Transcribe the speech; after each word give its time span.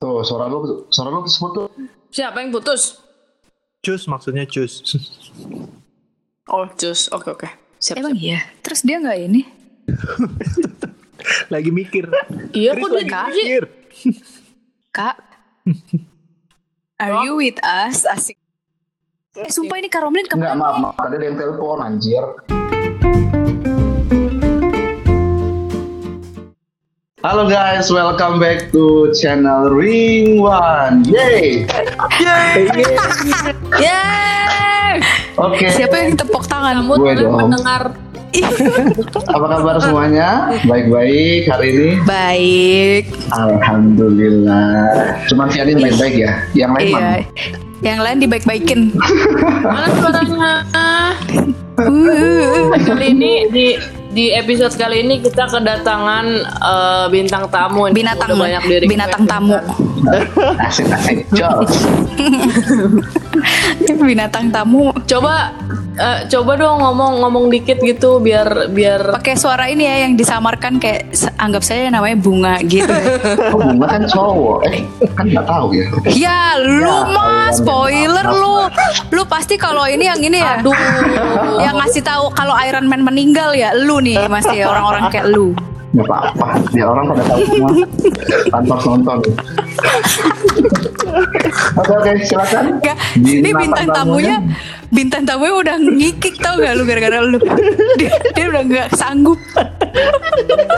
Tuh, 0.00 0.24
suara 0.24 0.48
lu, 0.48 0.88
suara 0.88 1.12
lu 1.12 1.20
tuh. 1.28 1.68
Siapa 2.08 2.40
yang 2.40 2.48
putus? 2.48 2.96
Cus 3.84 4.08
maksudnya 4.08 4.48
cus. 4.48 4.80
Oh, 6.48 6.64
cus. 6.72 7.12
Oke, 7.12 7.28
oke. 7.28 7.48
Siap, 7.76 8.00
Emang 8.00 8.16
siap. 8.16 8.24
iya? 8.24 8.40
Terus 8.64 8.80
dia 8.80 8.96
nggak 8.96 9.18
ini? 9.20 9.44
lagi 11.52 11.68
mikir. 11.68 12.08
Iya, 12.56 12.72
Chris 12.72 12.82
kok 12.82 12.90
dia 12.96 13.20
mikir. 13.28 13.62
Kak, 14.90 15.16
are 17.04 17.20
you 17.22 17.36
with 17.36 17.60
us? 17.60 18.08
Asik. 18.08 18.40
Eh, 19.36 19.52
sumpah 19.52 19.78
ini 19.78 19.86
Kak 19.86 20.00
Romlin 20.00 20.24
Enggak, 20.26 20.32
ke 20.32 20.40
mana? 20.40 20.56
maaf, 20.56 20.76
maaf. 20.80 20.94
Tadi 20.96 21.14
ada 21.20 21.24
yang 21.28 21.36
telepon, 21.36 21.78
anjir. 21.78 22.24
Halo 27.20 27.44
guys, 27.44 27.92
welcome 27.92 28.40
back 28.40 28.72
to 28.72 29.12
channel 29.12 29.68
Ring 29.68 30.40
One. 30.40 31.04
Yay! 31.04 31.68
Yeay! 33.76 34.96
Oke, 35.44 35.68
Siapa 35.68 36.00
yang 36.00 36.16
tepuk 36.16 36.48
tangan? 36.48 36.80
Kamu 36.80 36.96
Gue 36.96 37.12
dong. 37.20 37.36
mendengar 37.36 37.92
apa 39.36 39.46
kabar 39.52 39.76
semuanya? 39.84 40.48
Baik-baik 40.64 41.44
hari 41.44 41.66
ini? 41.76 41.88
Baik. 42.08 43.04
Alhamdulillah. 43.36 45.20
Cuman 45.28 45.52
si 45.52 45.60
Adin 45.60 45.76
baik-baik 45.76 46.24
ya. 46.24 46.32
Yang 46.56 46.70
lain 46.72 46.88
mana? 46.88 47.04
Iya. 47.04 47.20
Yang 47.84 47.98
lain 48.00 48.16
dibaik-baikin. 48.24 48.80
mana 49.76 49.88
suaranya. 49.92 50.52
Uh, 50.72 51.12
Kali 52.80 53.12
ini 53.12 53.32
di 53.52 53.66
di 54.10 54.34
episode 54.34 54.74
kali 54.74 55.06
ini 55.06 55.22
kita 55.22 55.46
kedatangan 55.46 56.26
eh, 56.44 57.06
bintang 57.08 57.46
tamu. 57.48 57.86
Binatang, 57.90 58.34
udah 58.34 58.38
banyak 58.38 58.62
di 58.66 58.74
request. 58.82 58.90
binatang 58.90 59.22
tamu. 59.26 59.58
Asik 60.66 60.86
binatang 64.10 64.46
tamu. 64.50 64.90
Coba 65.06 65.54
eh, 66.00 66.18
coba 66.26 66.56
dong 66.56 66.80
ngomong-ngomong 66.80 67.46
dikit 67.48 67.78
gitu 67.78 68.16
biar 68.18 68.72
biar 68.72 69.12
Pakai 69.14 69.36
suara 69.36 69.68
ini 69.68 69.84
ya 69.84 70.08
yang 70.08 70.16
disamarkan 70.16 70.80
kayak 70.80 71.12
anggap 71.36 71.60
saya 71.60 71.86
namanya 71.88 72.16
bunga 72.16 72.54
gitu. 72.64 72.88
Oh, 73.52 73.60
bunga 73.68 73.86
kan 73.86 74.02
cowok. 74.06 74.58
Eh, 74.66 74.82
kan 75.12 75.28
nggak 75.28 75.44
tahu 75.44 75.66
ya. 75.76 75.84
ya, 76.10 76.40
lu 76.58 76.80
Ya, 76.80 77.04
Allah. 77.04 77.52
spoiler 77.52 78.26
lu. 78.26 78.56
Lu 79.10 79.22
pasti 79.24 79.54
kalau 79.54 79.84
ini 79.84 80.08
yang 80.08 80.18
ini 80.18 80.40
ya. 80.40 80.58
aduh. 80.58 80.74
Yang 81.60 81.76
ngasih 81.76 82.02
tahu 82.02 82.24
kalau 82.32 82.56
Iron 82.64 82.88
Man 82.88 83.04
meninggal 83.04 83.52
ya 83.52 83.76
lu 83.76 84.00
nih 84.00 84.24
masih 84.26 84.64
orang-orang 84.64 85.12
kayak 85.12 85.28
lu. 85.28 85.52
Nggak 85.90 86.06
apa-apa. 86.06 86.46
Biar 86.70 86.86
orang 86.86 87.04
pada 87.10 87.22
tahu 87.26 87.40
semua. 87.50 87.70
Tanpa 88.50 88.74
nonton. 88.86 89.18
Oke 91.80 91.92
oke 91.98 92.10
silakan. 92.22 92.64
Ini 93.18 93.50
bintang 93.50 93.88
tamunya 93.90 94.36
bintang 94.90 95.22
tamunya 95.26 95.54
udah 95.54 95.76
ngikik 95.82 96.38
tau 96.38 96.58
gak 96.62 96.74
lu 96.78 96.82
gara-gara 96.86 97.18
lu. 97.22 97.38
Dia, 97.98 98.12
dia 98.36 98.44
udah 98.50 98.62
nggak 98.66 98.88
sanggup. 98.94 99.40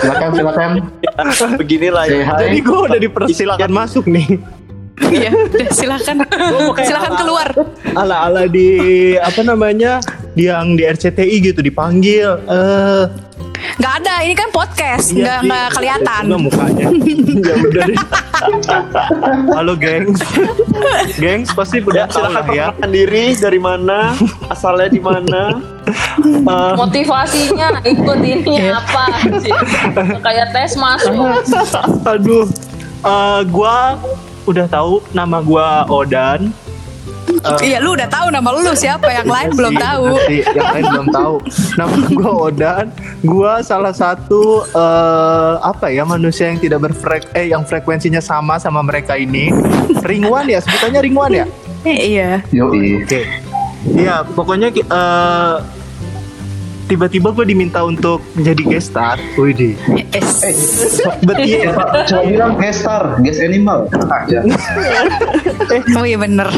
Silakan 0.00 0.30
silakan. 0.32 0.70
Beginilah 1.60 2.04
Say 2.08 2.24
ya. 2.24 2.34
Jadi 2.48 2.58
gue 2.64 2.78
udah 2.88 3.00
dipersilakan 3.00 3.70
masuk 3.72 4.04
nih. 4.08 4.26
Iya, 5.12 5.32
udah 5.32 5.68
silakan. 5.72 6.16
Silakan 6.84 7.12
keluar. 7.20 7.48
Ala-ala 7.96 8.48
di 8.48 8.68
apa 9.18 9.40
namanya? 9.44 10.00
Yang 10.32 10.66
di 10.76 10.82
RCTI 10.88 11.36
gitu 11.52 11.60
dipanggil. 11.60 12.40
Eh, 12.48 13.04
Nggak 13.82 13.98
ada, 13.98 14.14
ini 14.22 14.34
kan 14.38 14.46
podcast, 14.54 15.10
iya 15.10 15.18
nggak 15.18 15.38
sih. 15.42 15.48
nggak 15.50 15.66
kelihatan. 15.74 16.22
Udah 16.30 16.38
mukanya. 16.38 16.86
ya 17.34 17.54
udah 17.58 17.82
deh. 17.90 17.98
Halo 19.58 19.74
gengs. 19.74 20.22
gengs 21.18 21.50
pasti 21.50 21.82
udah 21.82 22.06
tahu 22.06 22.30
lah 22.30 22.46
ya. 22.46 22.70
perkenalkan 22.70 22.90
diri 22.94 23.34
dari 23.34 23.58
mana, 23.58 24.14
asalnya 24.54 24.86
di 24.86 25.02
mana. 25.02 25.58
Eh, 26.22 26.72
motivasinya 26.78 27.82
ikut 27.82 28.18
ini 28.22 28.70
apa 28.78 29.18
sih? 29.42 29.50
Kayak 30.22 30.54
tes 30.54 30.78
masuk. 30.78 31.42
aduh. 32.06 32.46
Eh, 33.02 33.40
gua 33.50 33.98
udah 34.46 34.70
tahu 34.70 35.02
nama 35.10 35.42
gua 35.42 35.90
Odan. 35.90 36.54
Iya, 37.42 37.78
lu 37.82 37.98
udah 37.98 38.06
tahu 38.06 38.26
nama 38.30 38.48
lu 38.54 38.62
siapa, 38.78 39.10
yang 39.10 39.26
lain 39.26 39.50
Iya 39.50 39.58
belum 39.58 39.72
sih, 39.74 39.82
tahu. 39.82 40.04
nanti 40.06 40.36
yang 40.54 40.70
lain 40.70 40.84
belum 40.94 41.06
tahu. 41.10 41.34
Nama 41.74 41.94
gue 42.18 42.30
Odan. 42.30 42.86
Gue 43.22 43.52
salah 43.62 43.94
satu 43.94 44.42
eh, 44.64 45.54
apa 45.58 45.90
ya 45.90 46.06
manusia 46.06 46.46
yang 46.50 46.62
tidak 46.62 46.86
berfrek 46.86 47.26
eh 47.34 47.50
yang 47.50 47.66
frekuensinya 47.66 48.22
sama 48.22 48.62
sama 48.62 48.78
mereka 48.82 49.18
ini. 49.18 49.50
Ringwan 50.02 50.46
ya 50.46 50.62
sebutannya 50.62 51.00
Ringwan 51.02 51.32
ya. 51.34 51.46
Iya. 51.82 52.30
Yoi. 52.54 53.02
Oke. 53.02 53.20
Iya 53.82 54.22
pokoknya 54.22 54.70
eh, 54.70 55.56
tiba-tiba 56.92 57.32
gue 57.32 57.48
diminta 57.48 57.80
untuk 57.80 58.20
menjadi 58.36 58.62
guest 58.68 58.92
star. 58.92 59.16
Widih. 59.40 59.80
Yes. 60.12 60.44
But 61.24 61.40
yeah. 61.40 61.72
Coba, 62.04 62.28
bilang 62.28 62.60
guest 62.60 62.84
star, 62.84 63.16
guest 63.24 63.40
animal. 63.40 63.88
Aja. 63.88 64.44
Oh 65.96 66.04
iya 66.04 66.20
bener. 66.20 66.52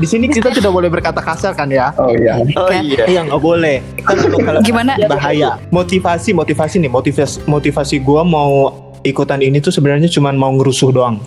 Di 0.00 0.08
sini 0.08 0.32
kita 0.32 0.48
tidak 0.48 0.72
boleh 0.72 0.88
berkata 0.88 1.20
kasar 1.20 1.52
kan 1.52 1.68
ya? 1.68 1.92
Oh 2.00 2.08
iya. 2.16 2.40
Oh 2.56 2.72
iya. 2.72 3.04
Iya 3.04 3.20
nggak 3.28 3.42
boleh. 3.44 3.84
Gimana? 4.68 4.96
bahaya. 5.04 5.60
Motivasi, 5.68 6.32
motivasi 6.32 6.80
nih, 6.80 6.88
motivasi, 6.88 7.44
motivasi 7.44 8.00
gue 8.00 8.22
mau 8.24 8.72
ikutan 9.04 9.44
ini 9.44 9.60
tuh 9.60 9.76
sebenarnya 9.76 10.08
cuma 10.08 10.32
mau 10.32 10.56
ngerusuh 10.56 10.88
doang. 10.88 11.20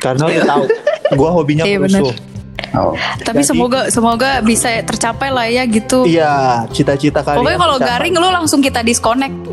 Karena 0.00 0.24
udah 0.24 0.44
tahu, 0.48 0.64
gue 1.14 1.28
hobinya 1.28 1.64
Iya, 1.68 1.76
ngerusuh. 1.84 2.31
Oh. 2.72 2.96
Tapi 3.18 3.40
Jadi- 3.40 3.48
semoga 3.52 3.80
semoga 3.88 4.40
bisa 4.40 4.68
tercapai 4.80 5.28
lah 5.28 5.44
ya 5.44 5.62
gitu. 5.64 6.04
Iya, 6.04 6.64
cita-cita 6.68 7.20
kalian. 7.20 7.38
Pokoknya 7.38 7.58
kalau 7.60 7.76
bisa- 7.76 7.88
garing 7.88 8.14
lu 8.14 8.28
langsung 8.28 8.60
kita 8.60 8.80
disconnect. 8.80 9.36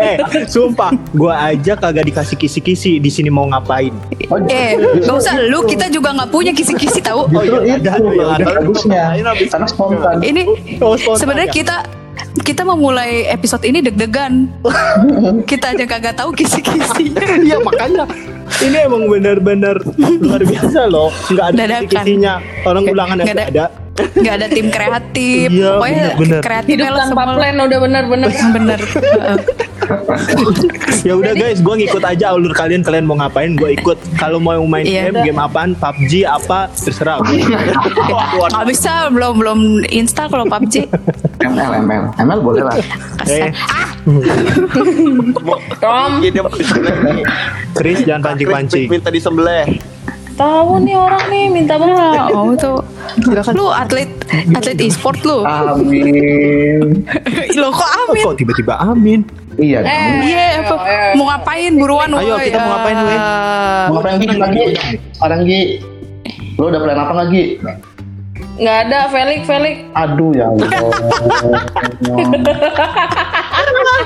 eh, 0.00 0.16
sumpah, 0.46 0.90
gue 1.10 1.32
aja 1.32 1.72
kagak 1.74 2.04
dikasih 2.04 2.36
kisi-kisi 2.36 2.98
di 2.98 3.10
sini 3.10 3.28
mau 3.28 3.46
ngapain. 3.46 3.94
Oh, 4.28 4.38
Eh, 4.48 4.74
gak 5.00 5.14
usah 5.14 5.38
lu, 5.38 5.62
kita 5.64 5.86
juga 5.88 6.10
nggak 6.12 6.30
punya 6.30 6.52
kisi-kisi 6.52 6.98
tahu. 6.98 7.28
Oh, 7.28 7.42
iya, 7.42 7.76
itu 7.76 7.88
ada, 7.88 8.44
bagusnya. 8.58 9.02
Karena 9.48 9.66
spontan. 9.66 10.18
Ini 10.20 10.42
Oh, 10.80 10.94
spontan 10.94 11.20
sebenarnya 11.20 11.50
ya? 11.50 11.54
kita 11.54 11.76
kita 12.38 12.62
memulai 12.62 13.26
episode 13.26 13.62
ini 13.62 13.78
deg-degan. 13.80 14.50
kita 15.50 15.74
aja 15.74 15.84
kagak 15.86 16.14
tahu 16.14 16.34
kisi-kisi. 16.34 17.14
Iya 17.44 17.62
makanya 17.62 18.04
ini 18.58 18.78
emang 18.80 19.02
benar-benar 19.06 19.76
luar 19.96 20.42
biasa 20.42 20.80
loh. 20.86 21.10
Nggak 21.28 21.46
ada 21.54 21.64
kisi-kisinya. 21.82 22.34
Orang 22.64 22.84
ulangan 22.86 23.16
nggak 23.18 23.36
ada. 23.36 23.44
ada. 23.46 23.64
Nggak 23.98 24.34
ada 24.34 24.46
tim 24.46 24.66
kreatif. 24.70 25.48
Iya, 25.50 25.70
Pokoknya 25.74 26.02
bener-bener. 26.14 26.40
kreatif 26.40 26.74
Hidup 26.78 26.94
tanpa 26.94 27.22
semua. 27.22 27.34
plan 27.34 27.56
udah 27.58 27.78
bener-bener. 27.78 28.28
Bener. 28.54 28.80
Heeh. 29.18 29.38
Ya 31.08 31.14
udah 31.14 31.32
guys, 31.32 31.58
gue 31.58 31.74
ngikut 31.78 32.02
aja 32.02 32.32
alur 32.32 32.52
kalian. 32.52 32.82
Kalian 32.82 33.04
mau 33.04 33.14
ngapain? 33.14 33.54
Gue 33.54 33.74
ikut. 33.74 33.96
Kalau 34.16 34.38
mau 34.38 34.58
main 34.64 34.82
Iya. 34.82 35.08
game, 35.08 35.30
game 35.30 35.38
apaan? 35.38 35.72
PUBG 35.72 36.24
apa? 36.24 36.66
Terserah. 36.74 37.22
Nggak 38.50 38.66
bisa, 38.66 39.08
belum 39.08 39.38
belum 39.38 39.58
install 39.86 40.28
kalau 40.28 40.44
PUBG. 40.44 40.90
ML, 41.40 41.70
ML. 41.80 42.04
ML 42.18 42.40
boleh 42.42 42.62
lah. 42.62 42.74
eh, 43.26 43.54
Tom, 45.78 46.10
disembelih 46.20 47.14
nih. 47.14 47.26
Chris 47.74 47.98
jangan 48.02 48.34
pancing-pancing. 48.34 48.86
Minta 48.88 49.08
disembelih. 49.08 49.97
Tahu 50.38 50.78
nih 50.80 50.94
orang 50.94 51.24
nih 51.28 51.44
minta 51.50 51.74
banget. 51.74 52.30
Oh 52.38 52.54
tuh. 52.54 52.78
Lu 53.52 53.66
atlet 53.68 54.06
atlet 54.54 54.78
e-sport 54.78 55.18
lu. 55.26 55.42
Amin. 55.42 57.02
Lo 57.60 57.74
kok 57.74 57.90
amin? 58.06 58.22
kok 58.22 58.36
tiba-tiba 58.38 58.78
amin? 58.78 59.26
Iya. 59.58 59.82
Eh. 59.82 60.10
Iya, 60.22 60.44
apa? 60.62 60.74
Mau 61.18 61.26
ngapain 61.26 61.72
buruan 61.74 62.14
Ayo, 62.14 62.38
woy? 62.38 62.46
kita 62.46 62.62
mau 62.62 62.78
ngapain, 62.78 62.96
woy? 62.96 63.10
Eh, 63.10 63.18
Mau 63.90 63.94
ngapain 63.98 64.16
Gi? 64.16 64.26
Lagi? 64.38 64.64
Sekarang 65.18 65.40
Gi. 65.42 65.62
Lu 66.54 66.70
udah 66.70 66.78
plan 66.78 66.98
apa 67.02 67.12
nggak 67.12 67.28
Gi? 67.34 67.44
Nggak 68.58 68.78
ada 68.84 68.98
Felix, 69.08 69.40
Felix. 69.46 69.76
Aduh 69.94 70.30
ya 70.34 70.50
Allah. 70.50 70.68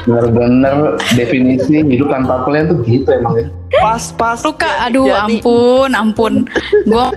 Bener-bener 0.05 0.77
definisi 1.15 1.81
hidup 1.81 2.09
tanpa 2.09 2.45
plan 2.45 2.69
tuh 2.69 2.85
gitu 2.85 3.09
emang 3.09 3.35
ya. 3.39 3.47
Pas 3.79 4.13
pas. 4.13 4.39
Luka, 4.43 4.69
aduh 4.83 5.09
Jadi- 5.09 5.41
ampun, 5.41 5.91
ampun. 5.93 6.33
Gua 6.85 7.09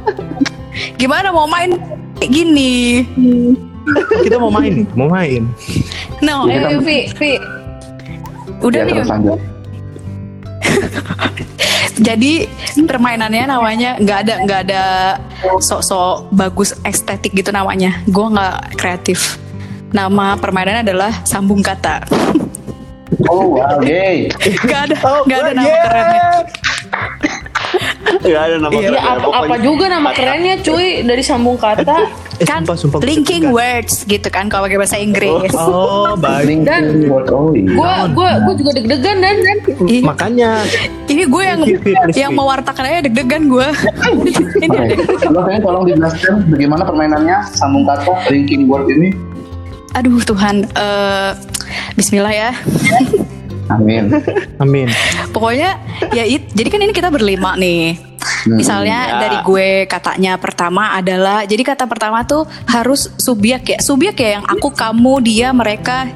gimana 0.95 1.29
mau 1.29 1.43
main 1.45 1.75
kayak 2.15 2.31
gini? 2.31 3.03
Kita 4.23 4.39
mau 4.39 4.49
main, 4.49 4.87
mau 4.95 5.05
main. 5.05 5.43
No, 6.19 6.47
Iya. 6.47 6.73
Eh, 6.73 6.79
Vi, 6.81 6.97
Vi. 7.13 7.31
udah 8.59 8.81
Ya, 8.81 9.03
nih. 9.03 9.37
Jadi 11.95 12.43
permainannya 12.77 13.47
namanya 13.47 13.95
nggak 13.95 14.17
ada 14.19 14.33
nggak 14.41 14.59
ada 14.65 14.83
sok-sok 15.57 16.27
bagus 16.29 16.75
estetik 16.81 17.31
gitu 17.33 17.49
namanya. 17.49 18.03
Gue 18.05 18.27
nggak 18.27 18.75
kreatif. 18.75 19.39
Nama 19.89 20.35
permainannya 20.35 20.83
adalah 20.83 21.11
sambung 21.23 21.59
kata. 21.59 22.03
Oh 23.25 23.55
wow, 23.55 23.79
yay. 23.79 24.27
Gak 24.65 24.91
ada, 24.91 24.95
Oh, 25.01 25.23
nggak 25.23 25.39
ada 25.39 25.45
gue- 25.45 25.55
nama 25.55 25.69
yeah. 25.69 25.83
kerennya. 25.85 26.25
Nggak 28.17 28.41
ada 28.41 28.55
nama 28.57 28.71
Iya, 28.71 28.81
Ya 28.81 28.89
kerennya, 28.89 29.13
apa, 29.13 29.27
apa 29.45 29.55
juga 29.61 29.85
nama 29.87 30.09
kerennya 30.11 30.55
cuy 30.59 30.87
dari 31.01 31.23
sambung 31.23 31.55
kata. 31.55 31.95
Eh, 32.35 32.43
kan 32.43 32.61
sumpah, 32.61 32.75
sumpah, 32.75 32.99
linking 32.99 33.47
deg-degan. 33.47 33.55
words 33.55 34.03
gitu 34.03 34.27
kan 34.27 34.45
kalau 34.45 34.67
pakai 34.67 34.75
bahasa 34.75 34.97
Inggris. 34.97 35.53
Oh, 35.53 36.17
baik. 36.17 36.67
Dan- 36.67 37.07
oh. 37.07 37.55
Gua 37.55 38.11
gua 38.11 38.29
gua 38.41 38.53
juga 38.53 38.71
deg-degan 38.73 39.17
dan 39.17 39.35
dan 39.39 39.57
Makanya 40.03 40.49
ini 41.15 41.23
gue 41.25 41.43
yang 41.43 41.59
Please, 41.63 41.79
please, 41.79 41.99
please. 42.03 42.17
yang 42.19 42.31
mewartakan 42.35 42.83
aja 42.83 42.99
deg-degan 43.07 43.47
gue. 43.47 43.67
Kalau 45.23 45.41
kalian 45.47 45.61
tolong 45.63 45.83
dijelaskan 45.87 46.33
bagaimana 46.51 46.83
permainannya 46.83 47.37
sambung 47.55 47.87
kata 47.87 48.27
linking 48.27 48.67
word 48.67 48.91
ini. 48.91 49.15
Aduh 49.95 50.19
Tuhan, 50.19 50.67
eh, 50.67 51.31
Bismillah 51.95 52.33
ya. 52.35 52.51
Amin. 53.71 54.11
amin. 54.61 54.91
Pokoknya 55.31 55.79
ya 56.13 56.27
it, 56.27 56.51
jadi 56.53 56.67
kan 56.69 56.79
ini 56.83 56.93
kita 56.93 57.09
berlima 57.09 57.55
nih. 57.55 57.97
Hmm, 58.25 58.57
Misalnya 58.57 58.99
ya. 59.05 59.15
dari 59.25 59.37
gue 59.41 59.67
katanya 59.85 60.37
pertama 60.37 60.97
adalah 60.97 61.45
jadi 61.45 61.61
kata 61.61 61.85
pertama 61.85 62.25
tuh 62.27 62.45
harus 62.67 63.09
subjek 63.17 63.77
ya. 63.77 63.79
Subjek 63.81 64.17
ya 64.19 64.41
yang 64.41 64.45
aku, 64.45 64.69
kamu, 64.73 65.23
dia, 65.23 65.49
mereka 65.55 66.09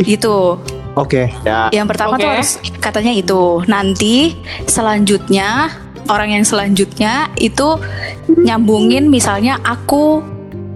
gitu. 0.00 0.60
Oke. 0.96 1.28
Ya. 1.44 1.68
Yang 1.70 1.86
pertama 1.92 2.16
tuh 2.16 2.24
Oke. 2.26 2.34
harus 2.40 2.50
katanya 2.80 3.12
itu. 3.12 3.60
Nanti 3.68 4.32
selanjutnya 4.64 5.68
orang 6.08 6.40
yang 6.40 6.44
selanjutnya 6.48 7.28
itu 7.36 7.76
nyambungin 8.32 9.12
misalnya 9.12 9.60
aku 9.60 10.24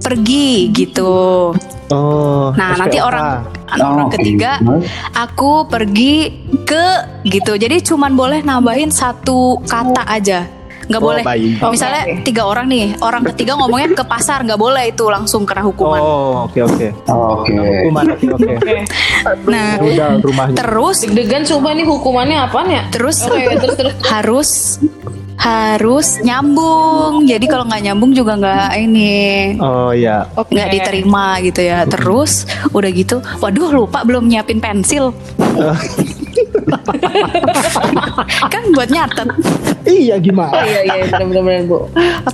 pergi 0.00 0.68
gitu. 0.76 1.52
Oh. 1.90 2.52
Nah, 2.54 2.76
nanti 2.78 3.00
orang 3.00 3.44
orang 3.70 4.06
Oh, 4.06 4.10
ketiga 4.10 4.58
oke. 4.62 4.82
aku 5.14 5.52
pergi 5.70 6.44
ke 6.66 6.86
gitu. 7.26 7.54
Jadi 7.56 7.80
cuman 7.86 8.12
boleh 8.18 8.40
nambahin 8.42 8.90
satu 8.92 9.58
kata 9.64 10.04
aja. 10.06 10.59
Nggak 10.90 11.00
Oh, 11.00 11.06
boleh. 11.06 11.22
baik. 11.22 11.62
Misalnya 11.70 12.02
tiga 12.20 12.42
orang 12.44 12.66
nih, 12.66 12.98
orang 12.98 13.22
ketiga 13.30 13.54
ngomongnya 13.54 13.94
ke 13.94 14.02
pasar 14.02 14.42
nggak 14.42 14.58
boleh 14.58 14.90
itu 14.90 15.06
langsung 15.06 15.46
kena 15.46 15.62
hukuman. 15.62 15.96
Oh, 15.96 16.50
oke 16.50 16.58
oke. 16.60 16.86
Oke. 17.06 17.54
Hukuman 17.54 18.04
oke 18.10 18.26
oke. 18.26 18.74
Nah, 19.46 19.78
Udah 19.78 20.18
rumahnya. 20.18 20.56
terus 20.58 20.96
deg-degan 21.00 21.46
coba 21.46 21.72
nih 21.72 21.86
hukumannya 21.86 22.36
apaan 22.40 22.68
ya? 22.68 22.82
terus 22.90 23.22
terus 23.22 23.78
terus. 23.78 23.94
harus 24.04 24.50
harus 25.36 26.20
nyambung. 26.20 27.24
Jadi 27.24 27.46
kalau 27.46 27.64
nggak 27.64 27.82
nyambung 27.82 28.10
juga 28.10 28.36
nggak 28.36 28.76
ini 28.76 29.56
Oh 29.56 29.88
iya. 29.88 30.26
Oke. 30.34 30.52
nggak 30.52 30.68
diterima 30.70 31.38
gitu 31.40 31.60
ya. 31.62 31.86
Terus 31.86 32.44
udah 32.68 32.90
gitu, 32.90 33.22
waduh 33.38 33.70
lupa 33.70 34.02
belum 34.02 34.26
nyiapin 34.26 34.58
pensil. 34.58 35.14
kan 38.52 38.62
buat 38.74 38.88
nyatet. 38.90 39.28
Iya 39.86 40.16
gimana? 40.20 40.60
Iya 40.64 40.80
iya 40.86 41.04
benar-benar 41.08 41.64
bu. 41.66 41.78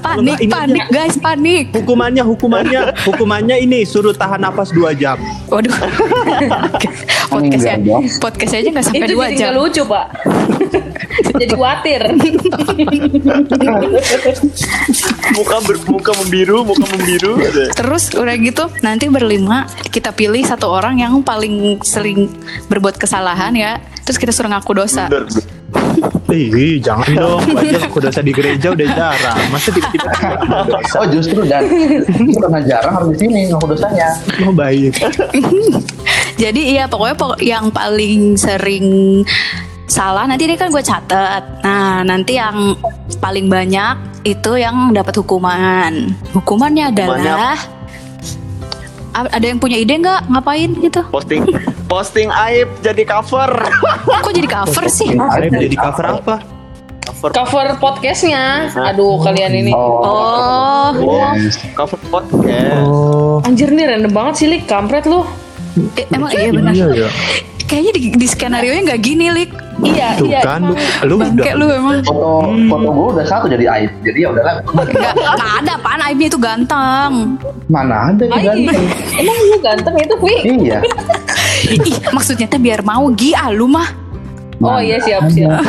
Panik, 0.02 0.38
ini 0.42 0.50
panik 0.50 0.84
guys, 0.90 1.16
panik. 1.18 1.64
Hukumannya, 1.74 2.22
hukumannya, 2.26 2.80
hukumannya 3.06 3.56
ini 3.62 3.86
suruh 3.86 4.14
tahan 4.14 4.42
napas 4.42 4.74
2 4.74 4.92
jam. 4.98 5.18
Waduh. 5.50 5.72
podcastnya, 7.32 7.76
podcastnya 8.22 8.58
aja 8.62 8.70
nggak 8.72 8.86
sampai 8.86 9.06
Itu 9.06 9.14
dua 9.14 9.26
jadi 9.28 9.36
jam. 9.36 9.44
nggak 9.46 9.56
lucu 9.60 9.82
pak. 9.86 10.06
jadi 11.40 11.54
khawatir. 11.54 12.00
muka 15.36 15.56
ber, 15.64 15.76
muka 15.90 16.12
membiru, 16.22 16.58
muka 16.64 16.86
membiru. 16.96 17.32
Terus 17.74 18.14
udah 18.14 18.34
gitu 18.38 18.64
nanti 18.80 19.10
berlima 19.10 19.66
kita 19.90 20.14
pilih 20.14 20.42
satu 20.46 20.70
orang 20.70 21.02
yang 21.02 21.20
paling 21.20 21.82
sering 21.82 22.30
berbuat 22.70 22.96
kesalahan 22.96 23.52
ya. 23.54 23.72
Terus 24.06 24.16
kita 24.16 24.30
suruh 24.30 24.46
ngaku 24.48 24.72
dosa. 24.76 25.10
Bener. 25.10 25.26
Ih, 26.30 26.78
jangan 26.78 27.10
dong. 27.10 27.42
Banyak 27.44 27.82
aku 27.84 27.98
dosa 27.98 28.22
di 28.22 28.30
gereja 28.30 28.70
udah 28.70 28.88
jarang. 28.88 29.38
Masa 29.50 29.68
tiba-tiba 29.68 30.10
dosa? 30.64 30.96
Oh 30.96 31.06
justru 31.10 31.42
dan 31.42 31.66
karena 32.38 32.60
jarang 32.62 32.94
harus 32.94 33.10
di 33.12 33.26
sini 33.26 33.50
ngaku 33.50 33.74
dosanya. 33.74 34.14
Oh, 34.40 34.54
baik. 34.54 34.94
Jadi 36.42 36.76
iya 36.76 36.86
pokoknya 36.86 37.16
pokok- 37.16 37.42
yang 37.42 37.66
paling 37.68 38.36
sering 38.36 38.86
salah 39.86 40.26
nanti 40.26 40.44
ini 40.44 40.54
kan 40.54 40.70
gue 40.70 40.84
catet. 40.84 41.42
Nah 41.62 42.04
nanti 42.04 42.36
yang 42.36 42.76
paling 43.18 43.48
banyak 43.48 43.96
itu 44.22 44.54
yang 44.54 44.92
dapat 44.92 45.16
hukuman. 45.16 46.14
Hukumannya 46.30 46.92
adalah 46.92 47.56
A- 49.16 49.32
ada 49.32 49.46
yang 49.48 49.56
punya 49.56 49.80
ide 49.80 49.96
nggak 49.96 50.28
ngapain 50.28 50.70
gitu? 50.76 51.00
Posting 51.08 51.42
posting 51.86 52.28
aib 52.30 52.68
jadi 52.82 53.02
cover. 53.06 53.50
Kok 54.26 54.32
jadi 54.34 54.48
cover 54.50 54.84
sih? 54.90 55.14
Aib 55.14 55.54
jadi 55.54 55.76
cover 55.78 56.04
apa? 56.20 56.36
Cover 57.06 57.30
Cover 57.32 57.66
podcastnya. 57.78 58.68
Aduh 58.74 59.22
kalian 59.22 59.54
ini. 59.54 59.72
Oh. 59.72 60.92
Oh, 60.92 61.32
cover 61.78 61.98
podcast. 62.10 62.82
Oh. 62.84 63.46
Anjir 63.46 63.70
nih 63.70 63.86
random 63.86 64.12
banget 64.12 64.34
sih 64.42 64.46
Lik, 64.50 64.66
kampret 64.66 65.06
lu. 65.06 65.22
eh, 65.96 66.06
emang 66.10 66.30
iya 66.34 66.50
benar. 66.50 66.72
Iya 66.74 67.06
ya. 67.06 67.10
Kayaknya 67.66 67.92
di, 67.98 68.00
di 68.14 68.26
skenario 68.30 68.70
nya 68.74 68.82
nggak 68.94 69.00
gini, 69.02 69.26
Lik. 69.30 69.50
Iya, 69.76 70.16
Tuh 70.16 70.24
iya. 70.32 70.40
kan 70.40 70.72
lu, 71.04 71.20
Bangke 71.20 71.52
udah 71.52 71.54
lu 71.58 71.66
emang. 71.68 71.96
Foto 72.00 72.48
foto 72.48 72.88
gue 72.96 73.06
udah 73.20 73.26
satu 73.28 73.44
jadi 73.44 73.64
aib. 73.76 73.90
Jadi 74.02 74.18
ya 74.24 74.28
udahlah. 74.32 74.54
Nggak, 74.64 75.12
nggak 75.14 75.52
ada 75.62 75.72
apaan 75.76 76.00
aibnya 76.00 76.28
itu 76.32 76.38
ganteng. 76.40 77.12
Mana 77.68 78.14
ada 78.14 78.24
yang 78.24 78.40
ganteng. 78.40 78.86
emang 79.20 79.36
lu 79.36 79.58
ganteng 79.60 79.94
itu, 80.00 80.14
Wi? 80.24 80.36
Iya. 80.48 80.78
Ih, 81.66 81.80
maksudnya 82.08 82.46
teh 82.46 82.58
biar 82.58 82.80
mau 82.80 83.08
Gi 83.10 83.32
ah, 83.32 83.48
lu 83.48 83.66
mah. 83.66 83.88
Oh 84.58 84.80
iya 84.80 84.96
siap 84.98 85.28
siap. 85.28 85.60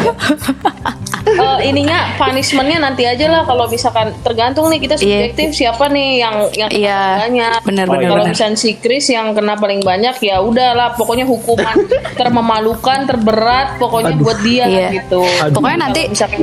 Eh, 1.27 1.59
ininya 1.65 2.15
punishmentnya 2.15 2.79
nanti 2.79 3.03
aja 3.03 3.27
lah 3.27 3.43
kalau 3.43 3.67
misalkan 3.67 4.15
tergantung 4.23 4.71
nih 4.71 4.79
kita 4.79 4.95
Iya. 4.95 5.03
subjektif 5.27 5.49
siapa 5.53 5.85
nih 5.87 6.09
yang 6.17 6.35
yang 6.55 6.69
kena 6.69 6.79
Iya, 6.79 6.95
paling 6.95 7.19
banyak. 7.19 7.59
benar, 7.59 7.83
Oh, 7.83 7.91
benar, 7.91 7.99
iya. 7.99 8.07
Kalau 8.07 8.23
benar. 8.23 8.31
misalnya 8.31 8.57
si 8.57 8.71
Chris 8.75 9.05
yang 9.07 9.27
kena 9.35 9.53
paling 9.53 9.81
banyak 9.81 10.15
ya 10.17 10.39
udahlah 10.39 10.95
pokoknya 10.95 11.27
hukuman 11.27 11.75
termemalukan 12.19 12.99
terberat 13.03 13.75
pokoknya 13.75 14.15
buat 14.15 14.39
dia 14.39 14.65
Iya. 14.65 14.87
gitu. 14.95 15.19
Pokoknya 15.51 15.77
nanti 15.83 16.01
Kalau 16.01 16.15
misalkan 16.15 16.39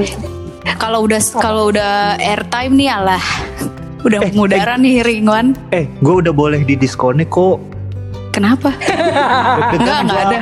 kalau 0.76 0.98
udah 1.00 1.20
kalau 1.34 1.62
udah 1.70 1.92
airtime 2.20 2.72
nih 2.76 2.88
alah. 2.92 3.24
Udah 4.04 4.20
Eh, 4.20 4.28
mengudara 4.28 4.76
nih 4.76 5.00
Ringwan. 5.00 5.56
Eh, 5.72 5.88
gue 5.96 6.14
udah 6.20 6.32
boleh 6.34 6.60
di 6.60 6.76
diskonek 6.76 7.32
kok. 7.32 7.56
Kenapa? 8.34 8.74
Enggak, 9.78 9.98
enggak 10.02 10.20
ada. 10.26 10.38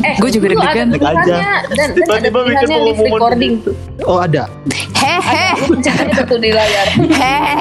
eh 0.00 0.14
Gua 0.16 0.30
juga 0.32 0.46
deg-degan. 0.48 0.88
dan, 0.96 1.88
Tiba-tiba 1.92 2.38
live 2.40 2.60
pengumuman 2.64 3.04
recording. 3.12 3.52
Oh 4.08 4.24
ada. 4.24 4.48
Hehe. 4.96 5.48
Tuh 6.24 6.38
di 6.40 6.48
layar. 6.48 6.86
Hehe. 6.96 7.54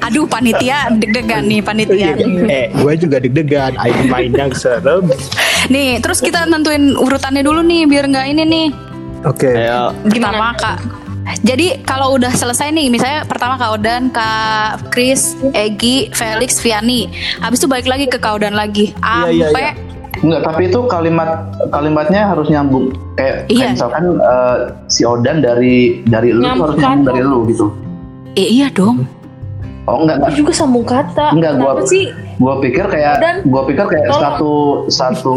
Aduh 0.00 0.24
panitia 0.24 0.88
deg-degan 0.96 1.44
nih 1.44 1.60
panitia. 1.60 2.16
Eh, 2.48 2.72
gue 2.72 2.92
juga 2.96 3.20
deg-degan. 3.20 3.76
Ayo 3.76 4.00
main 4.08 4.32
yang 4.32 4.52
serem. 4.56 5.04
Nih, 5.68 6.00
terus 6.00 6.24
kita 6.24 6.48
nentuin 6.48 6.96
urutannya 6.96 7.44
dulu 7.44 7.60
nih 7.60 7.84
biar 7.84 8.08
nggak 8.08 8.26
ini 8.32 8.42
nih. 8.48 8.66
Oke. 9.28 9.52
Ayo. 9.52 9.92
Pertama 10.08 10.56
Kak. 10.56 10.99
Jadi 11.40 11.82
kalau 11.82 12.14
udah 12.14 12.30
selesai 12.30 12.70
nih, 12.70 12.88
misalnya 12.88 13.22
pertama 13.22 13.54
Kak 13.54 13.70
Odan, 13.72 14.02
Kak 14.08 14.88
Chris, 14.88 15.34
Egi, 15.50 16.10
Felix, 16.10 16.58
Viani. 16.58 17.06
Habis 17.38 17.58
itu 17.58 17.66
balik 17.66 17.86
lagi 17.86 18.04
ke 18.04 18.16
Kak 18.16 18.36
Odan 18.36 18.52
lagi. 18.52 18.90
Iya, 18.94 19.28
iya, 19.28 19.46
Sampai 19.46 19.66
Enggak, 20.20 20.42
tapi 20.44 20.62
itu 20.66 20.84
kalimat 20.84 21.30
kalimatnya 21.70 22.28
harus 22.28 22.44
nyambung. 22.46 22.92
Kayak, 23.14 23.46
kayak 23.46 23.48
Iya. 23.48 23.66
misalkan 23.72 24.04
eh, 24.16 24.56
si 24.86 25.02
Odan 25.02 25.40
dari 25.40 25.76
dari 26.04 26.30
lu 26.30 26.44
harus 26.44 26.76
Nyambung 26.76 27.06
dari 27.06 27.20
lu 27.22 27.38
gitu. 27.46 27.66
Eh, 28.34 28.48
iya 28.52 28.68
dong. 28.68 29.06
Oh 29.88 30.04
enggak 30.04 30.20
enggak. 30.20 30.30
Itu 30.30 30.44
juga 30.44 30.52
sambung 30.52 30.84
kata. 30.84 31.32
Enggak, 31.32 31.56
gua- 31.56 31.72
Kenapa 31.72 31.88
sih? 31.88 32.04
Gua 32.36 32.54
pikir 32.58 32.84
kayak 32.84 33.14
Odan, 33.16 33.36
gua 33.48 33.62
pikir 33.64 33.84
kayak 33.86 34.06
tolong. 34.06 34.20
satu 34.20 34.52
satu 34.88 35.36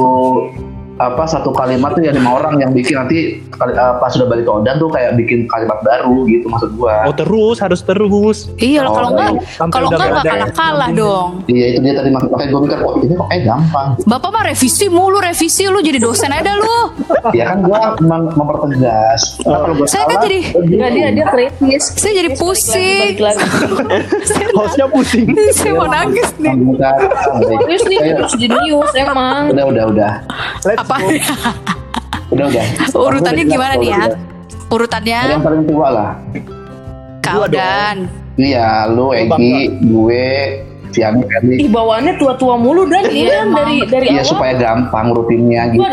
apa 0.95 1.25
satu 1.25 1.49
kalimat 1.49 1.89
tuh 1.91 2.01
ya 2.01 2.11
lima 2.11 2.37
orang 2.37 2.59
yang 2.59 2.69
bikin 2.69 2.93
nanti 2.95 3.17
kali- 3.49 3.73
eh, 3.73 3.93
pas 3.97 4.07
sudah 4.07 4.25
balik 4.25 4.43
ke 4.43 4.53
Odan 4.53 4.77
tuh 4.77 4.87
kayak 4.87 5.15
bikin 5.15 5.47
kalimat 5.47 5.81
baru 5.81 6.21
gitu 6.23 6.45
maksud 6.45 6.69
gua. 6.73 7.03
Oh 7.03 7.13
terus 7.13 7.57
harus 7.57 7.81
terus. 7.81 8.37
Iya, 8.55 8.83
Oh, 8.83 8.93
kalau 8.93 9.09
enggak 9.09 9.29
kalau 9.67 9.87
enggak 9.89 10.05
nggak 10.05 10.21
ada. 10.21 10.31
kalah-kalah 10.45 10.89
dong. 10.91 11.29
Iya 11.47 11.65
itu 11.67 11.79
dia 11.81 11.93
tadi 11.93 12.09
mak- 12.09 12.27
makanya 12.27 12.49
gue 12.51 12.61
mikir 12.61 12.77
oh 12.79 12.93
ini 12.99 13.13
kok 13.15 13.27
kayak 13.27 13.43
gampang. 13.43 13.87
Bapak 14.05 14.29
mah 14.29 14.43
revisi 14.45 14.85
mulu 14.87 15.17
revisi 15.17 15.63
lu 15.65 15.79
jadi 15.79 15.97
dosen 15.97 16.29
aja 16.29 16.51
lu. 16.53 16.77
ya 17.37 17.45
kan 17.47 17.57
gue 17.59 17.79
mem 18.03 18.21
mempertegas. 18.31 19.21
Nah, 19.41 19.57
kalau 19.59 19.73
gua 19.75 19.85
Saya 19.85 20.05
kan 20.05 20.17
jadi- 20.21 20.45
Enggak 20.53 20.89
dia 20.91 21.07
dia 21.11 21.25
kritis. 21.27 21.83
Saya 21.91 22.13
jadi 22.15 22.29
pusing. 22.33 23.17
Hostnya 24.53 24.85
pusing. 24.87 25.25
Saya 25.57 25.73
mau 25.73 25.87
nangis 25.87 26.29
nih. 26.37 26.53
Bukan. 26.55 26.95
Serius 27.41 27.83
nih 27.83 27.97
harus 28.13 28.33
jenius 28.35 28.91
emang. 28.93 29.49
Udah 29.49 29.65
udah 29.65 29.83
udah 29.89 30.11
Apa? 30.83 30.95
udah 32.29 32.45
udah. 32.49 32.65
Urutannya 32.91 33.43
gimana 33.45 33.73
nih 33.77 33.89
ya? 33.89 34.03
udah. 34.05 34.19
Urutannya 34.67 35.19
Yang 35.31 35.43
paling 35.43 35.63
tua 35.63 35.87
lah. 35.89 36.11
Dong. 37.23 37.43
Odan. 37.47 37.97
Iya, 38.33 38.89
lu, 38.89 39.13
Egi, 39.13 39.57
gue, 39.79 40.29
Viani 40.89 41.21
Felix. 41.23 41.57
Ih 41.59 41.69
bawaannya 41.69 42.13
tua-tua 42.17 42.57
mulu 42.57 42.85
dan 42.85 43.05
Iya, 43.05 43.41
iya, 43.41 43.41
dari 43.45 43.77
dari 43.85 44.05
Iya 44.09 44.21
awal. 44.21 44.29
supaya 44.29 44.53
gampang 44.57 45.13
rutinnya 45.13 45.61
gitu. 45.71 45.81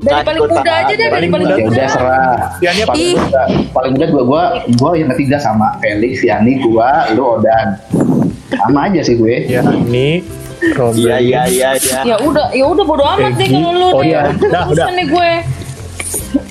Dari 0.00 0.24
paling 0.24 0.42
muda 0.42 0.72
aja 0.72 0.88
deh, 0.90 1.08
dari 1.12 1.12
paling 1.12 1.30
paling 1.30 1.46
muda. 1.46 1.60
Ya 1.60 1.66
udah 1.68 1.88
serah. 1.88 2.36
Viani 2.56 2.80
apa? 2.80 2.88
Paling 2.90 3.04
Ih. 3.04 3.16
muda, 3.16 3.42
paling 3.70 3.92
muda 3.92 4.06
gua 4.08 4.22
gua 4.24 4.42
gua 4.80 4.90
yang 4.96 5.08
ketiga 5.12 5.36
sama 5.36 5.76
Felix, 5.78 6.24
Viani, 6.24 6.52
gua, 6.64 6.88
lu 7.12 7.36
Odan. 7.36 7.68
Sama 8.50 8.88
aja 8.88 9.00
sih 9.00 9.16
gue. 9.16 9.44
Ya, 9.46 9.60
ini. 9.62 10.24
Iya 10.60 11.16
iya 11.18 11.42
iya 11.46 11.68
iya. 11.74 11.98
Ya 12.04 12.16
udah, 12.20 12.52
ya 12.52 12.64
udah 12.64 12.84
bodo 12.84 13.04
amat 13.06 13.32
deh 13.34 13.48
Egi. 13.48 13.54
kalau 13.54 13.70
lu 13.72 13.88
Oh, 13.90 14.02
nih. 14.04 14.12
iya. 14.12 14.22
Udah, 14.30 14.62
udah. 14.68 14.86
Nih 14.92 15.06
gue. 15.08 15.30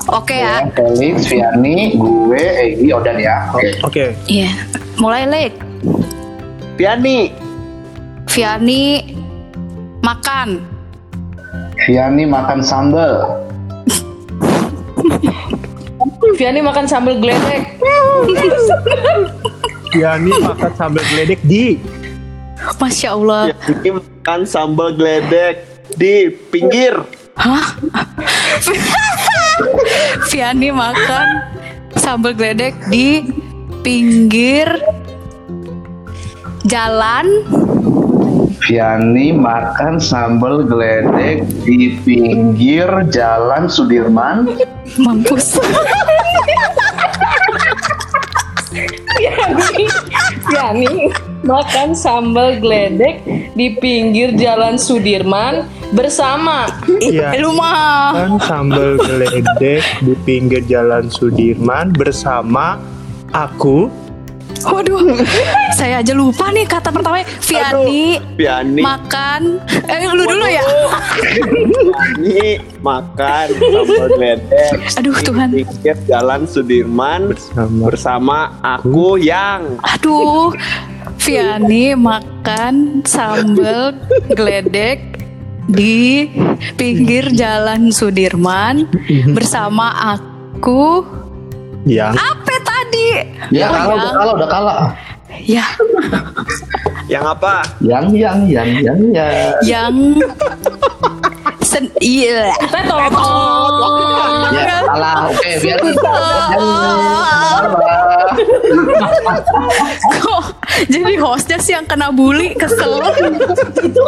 Oke 0.09 0.35
ya. 0.35 0.65
Ya, 0.65 0.73
Felix, 0.73 1.15
Viani, 1.29 1.77
gue, 1.93 2.41
Egi, 2.59 2.89
Odan 2.89 3.17
ya. 3.17 3.53
Oke. 3.53 3.69
Oke. 3.83 4.05
Iya. 4.25 4.49
Mulai 4.97 5.23
Lek. 5.25 5.53
Piani. 6.73 7.29
Viani 8.25 8.83
makan. 10.01 10.57
Viani 11.79 12.23
makan 12.25 12.59
sambal. 12.59 13.13
Viani 16.33 16.59
makan 16.59 16.85
sambal 16.85 17.13
geledek. 17.17 17.61
Viani 19.89 20.31
makan 20.39 20.71
sambal 20.73 21.03
geledek 21.05 21.39
di 21.43 21.77
Masya 22.79 23.11
Allah. 23.11 23.51
Piani 23.59 23.99
makan 23.99 24.39
sambal 24.47 24.95
geledek 24.95 25.67
di 25.99 26.31
pinggir. 26.47 26.95
Hah? 27.35 27.75
Viani 30.31 30.71
makan 30.71 31.27
sambal 31.99 32.31
geledek 32.31 32.71
di 32.87 33.27
pinggir 33.83 34.79
jalan 36.67 37.27
Viani 38.63 39.35
makan 39.35 39.99
sambal 39.99 40.63
geledek 40.63 41.43
di 41.63 41.95
pinggir 42.03 42.87
jalan 43.11 43.67
Sudirman. 43.67 44.55
mampus. 44.99 45.59
Viani, 49.17 49.85
Viani 50.47 50.93
makan 51.43 51.95
sambal 51.95 52.59
geledek 52.59 53.23
di 53.55 53.75
pinggir 53.79 54.35
jalan 54.35 54.75
Sudirman 54.75 55.67
bersama. 55.95 56.69
Iya. 56.99 57.33
Eh, 57.35 57.41
Lu 57.41 57.55
mah. 57.55 58.13
Makan 58.15 58.33
sambal 58.43 58.99
geledek 58.99 59.83
di 60.03 60.13
pinggir 60.27 60.61
jalan 60.67 61.07
Sudirman 61.07 61.95
bersama 61.95 62.77
aku. 63.31 63.89
Waduh, 64.59 65.23
saya 65.79 66.01
aja 66.03 66.11
lupa 66.11 66.51
nih 66.51 66.67
kata 66.67 66.91
pertamanya. 66.91 67.25
Viani 67.39 68.19
Piani. 68.35 68.81
makan. 68.83 69.41
Eh, 69.87 70.09
lu 70.11 70.23
dulu 70.25 70.45
ya. 70.45 70.63
Piani 70.65 72.59
makan 72.89 73.47
sambal 73.55 74.05
geledek. 74.11 74.77
Aduh, 74.99 75.15
di 75.15 75.23
Tuhan. 75.23 75.49
Pinggir 75.53 75.97
jalan 76.09 76.41
Sudirman 76.43 77.21
Bersama. 77.31 77.83
bersama 77.87 78.37
aku 78.59 79.15
yang 79.15 79.79
Aduh, 79.95 80.51
Viani 81.21 81.95
makan 81.95 83.05
sambal 83.07 83.95
geledek 84.27 85.23
di 85.69 86.25
pinggir 86.75 87.29
jalan 87.31 87.93
Sudirman 87.93 88.89
bersama 89.37 90.17
aku. 90.17 91.05
Yang 91.87 92.19
Apa 92.19 92.48
tadi? 92.89 93.05
Ya 93.53 93.65
Oh, 93.65 93.71
kalah, 93.71 93.85
udah 93.85 94.01
yang- 94.01 94.17
kalah, 94.17 94.33
udah 94.33 94.49
kalah. 94.49 94.77
Ya, 95.39 95.61
yang 97.07 97.21
apa? 97.23 97.61
Yang, 97.79 98.05
yang, 98.17 98.39
yang, 98.49 98.69
yang, 98.81 98.99
yang. 99.13 99.33
yang 99.61 99.93
sen 101.61 101.85
iya. 102.01 102.49
Tetot. 102.57 103.13
Ya 104.49 104.81
kalah, 104.83 105.29
oke 105.29 105.49
biar 105.61 105.77
Kok 110.17 110.43
jadi 110.93 111.13
hostnya 111.17 111.57
sih 111.57 111.73
yang 111.73 111.83
kena 111.83 112.09
bully 112.09 112.53
kesel. 112.53 112.99
itu 113.79 114.03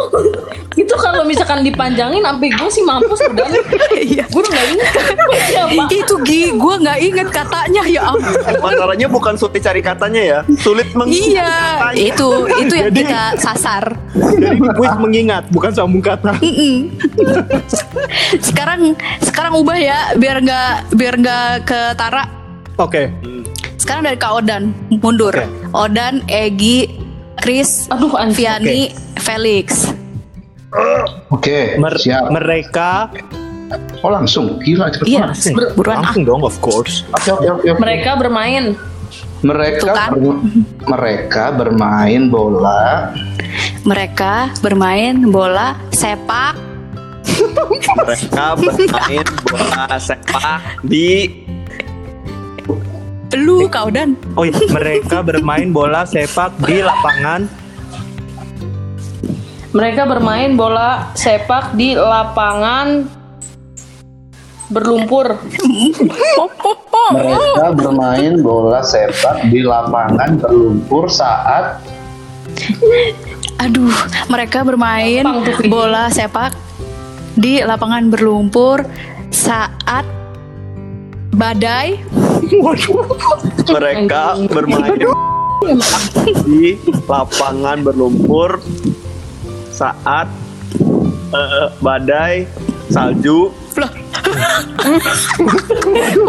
itu 0.72 0.94
kalau 0.96 1.22
misalkan 1.22 1.60
dipanjangin 1.60 2.22
sampai 2.22 2.48
gue 2.48 2.68
sih 2.68 2.80
mampus 2.80 3.20
udah 3.22 3.46
Iya. 3.92 4.24
gue 4.24 4.40
udah 4.40 4.50
nggak 4.50 4.66
ingat 4.70 4.90
siapa 5.44 5.82
Itu 5.90 6.14
Gi, 6.22 6.42
gue 6.52 6.74
nggak 6.78 6.98
inget 6.98 7.28
katanya 7.28 7.82
ya 7.84 8.00
ampun. 8.06 8.32
Masalahnya 8.58 9.06
bukan 9.06 9.34
sulit 9.34 9.60
cari 9.60 9.80
katanya 9.80 10.22
ya, 10.22 10.38
sulit 10.56 10.88
mengingat 10.92 11.28
Iya, 11.28 11.52
katanya. 11.52 12.02
itu 12.02 12.28
itu 12.58 12.74
yang 12.74 12.88
Jadi- 12.88 13.00
kita 13.04 13.22
sasar. 13.36 13.84
Jadi 14.12 14.46
ini 14.54 14.68
kuis 14.72 14.94
mengingat, 14.96 15.44
bukan 15.48 15.70
sambung 15.70 16.00
kata. 16.00 16.34
Mm-mm. 16.38 16.88
sekarang 18.38 18.96
sekarang 19.20 19.52
ubah 19.54 19.76
ya 19.76 19.98
biar 20.14 20.38
nggak 20.38 20.70
biar 20.92 21.14
nggak 21.16 21.46
ketara. 21.64 22.24
Oke. 22.76 23.12
Sekarang 23.82 24.06
dari 24.06 24.14
Kak 24.14 24.32
Odan 24.38 24.70
mundur. 24.94 25.34
Oke. 25.34 25.42
Odan, 25.74 26.22
Egi, 26.30 26.86
Chris, 27.36 27.90
aduh 27.90 28.14
Viani, 28.30 28.94
Felix. 29.18 29.90
Oke, 31.28 31.74
Mer- 31.76 31.98
siap. 31.98 32.30
mereka 32.30 33.10
Oh 34.04 34.12
langsung, 34.12 34.60
gila 34.60 34.92
cepet 34.92 35.08
Iya, 35.08 35.32
banget. 35.32 35.56
ber- 35.56 35.72
buruan 35.74 35.98
langsung 36.04 36.22
dong, 36.22 36.42
of 36.44 36.54
course. 36.60 37.02
Oke, 37.10 37.32
oke. 37.32 37.46
oke. 37.64 37.80
mereka 37.80 38.10
bermain 38.14 38.76
mereka 39.42 39.82
Tuh 39.82 39.96
kan. 39.96 40.10
ber- 40.12 40.42
mereka 40.86 41.44
bermain 41.50 42.22
bola 42.28 43.10
Mereka 43.82 44.54
bermain 44.60 45.26
bola 45.26 45.74
sepak 45.90 46.54
Mereka 47.96 48.44
bermain 48.54 49.26
bola 49.42 49.84
sepak 49.98 50.60
di 50.84 51.32
Kak 53.72 53.88
Odan. 53.88 54.20
Oh 54.36 54.44
iya, 54.44 54.52
mereka 54.68 55.24
bermain 55.24 55.72
bola 55.72 56.04
sepak 56.04 56.52
di 56.68 56.84
lapangan. 56.84 57.48
Mereka 59.72 60.04
bermain 60.04 60.52
bola 60.52 61.08
sepak 61.16 61.72
di 61.72 61.96
lapangan 61.96 63.08
berlumpur. 64.68 65.40
Mereka 67.16 67.66
bermain 67.72 68.32
bola 68.44 68.84
sepak 68.84 69.48
di 69.48 69.64
lapangan 69.64 70.36
berlumpur 70.36 71.08
saat 71.08 71.80
Aduh, 73.62 73.94
mereka 74.28 74.60
bermain 74.66 75.24
bola 75.72 76.12
sepak 76.12 76.52
di 77.32 77.64
lapangan 77.64 78.12
berlumpur 78.12 78.84
saat 79.32 80.04
badai 81.32 81.96
mereka 83.70 84.36
bermain 84.50 84.98
di 86.42 86.74
lapangan 87.06 87.86
berlumpur 87.86 88.58
saat 89.70 90.26
eh, 91.32 91.66
badai 91.78 92.44
salju 92.90 93.54
Loh. 93.72 93.92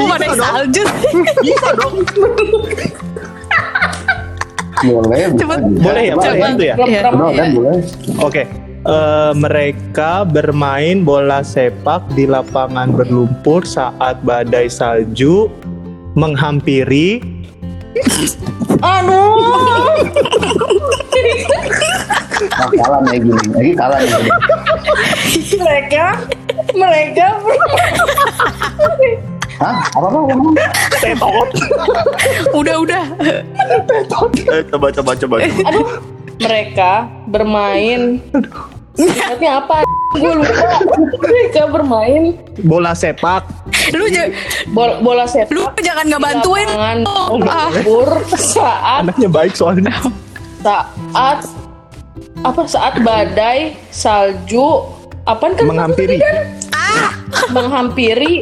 Badai 0.07 0.31
salju? 0.37 0.83
bisa 1.43 1.69
dong 1.75 2.05
boleh 4.83 5.31
juga. 5.31 5.55
Boleh 5.63 6.03
ya, 6.11 6.13
boleh 6.15 6.35
Coba, 6.35 6.47
itu 6.51 6.63
ya? 6.67 6.75
ya? 6.75 7.01
kan 7.07 7.13
boleh 7.55 7.79
Oke. 8.19 8.43
Eh, 8.83 9.31
mereka 9.39 10.27
bermain 10.27 11.07
bola 11.07 11.39
sepak 11.39 12.03
di 12.19 12.27
lapangan 12.27 12.91
berlumpur 12.91 13.63
saat 13.63 14.19
badai 14.27 14.67
salju 14.67 15.47
menghampiri 16.13 17.21
aduh 18.79 19.31
Ah, 22.53 22.67
kalah 22.67 22.99
nih 23.05 23.23
gini 23.23 23.39
lagi 23.55 23.71
kalah 23.73 23.97
nih 23.97 24.09
gini. 24.11 24.31
mereka 25.55 26.05
mereka 26.73 27.27
Hah? 29.53 29.75
apa 29.93 30.07
apa 30.09 30.17
apa 30.27 30.33
tetot. 30.99 31.49
Udah, 32.51 32.75
udah. 32.83 33.03
eh, 34.49 34.61
coba 34.67 34.91
coba 34.91 35.11
coba 35.15 35.35
aduh 35.39 35.87
mereka 36.35 37.07
bermain 37.29 38.19
Ingatnya 38.93 39.51
apa? 39.57 39.81
Gue 40.13 40.33
lupa. 40.37 40.77
Mereka 41.17 41.61
bermain 41.67 42.37
bola 42.61 42.93
sepak. 42.93 43.41
Lu 43.89 44.05
ja- 44.07 44.29
bola, 44.69 45.01
bola 45.01 45.25
sepak. 45.25 45.49
lu 45.49 45.65
jangan 45.81 46.05
nggak 46.05 46.21
bantuin. 46.21 46.67
Oh, 47.03 47.41
ah. 47.41 47.73
saat 48.37 49.01
Anaknya 49.01 49.27
baik 49.27 49.53
soalnya. 49.53 49.89
saat 50.61 51.41
apa 52.39 52.61
saat 52.63 52.93
badai 53.01 53.73
salju 53.89 54.85
apa 55.23 55.51
kan 55.51 55.65
Menghampiri. 55.65 56.19
menghampiri 57.49 58.33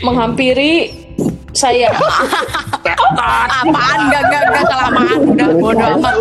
menghampiri 0.00 0.74
saya 1.50 1.90
Apaan? 3.18 4.00
Gak, 4.08 4.22
gak, 4.30 4.42
gak 4.48 4.64
kelamaan. 4.64 5.18
Udah, 5.26 5.48
bodo 5.50 5.84
amat. 5.98 6.14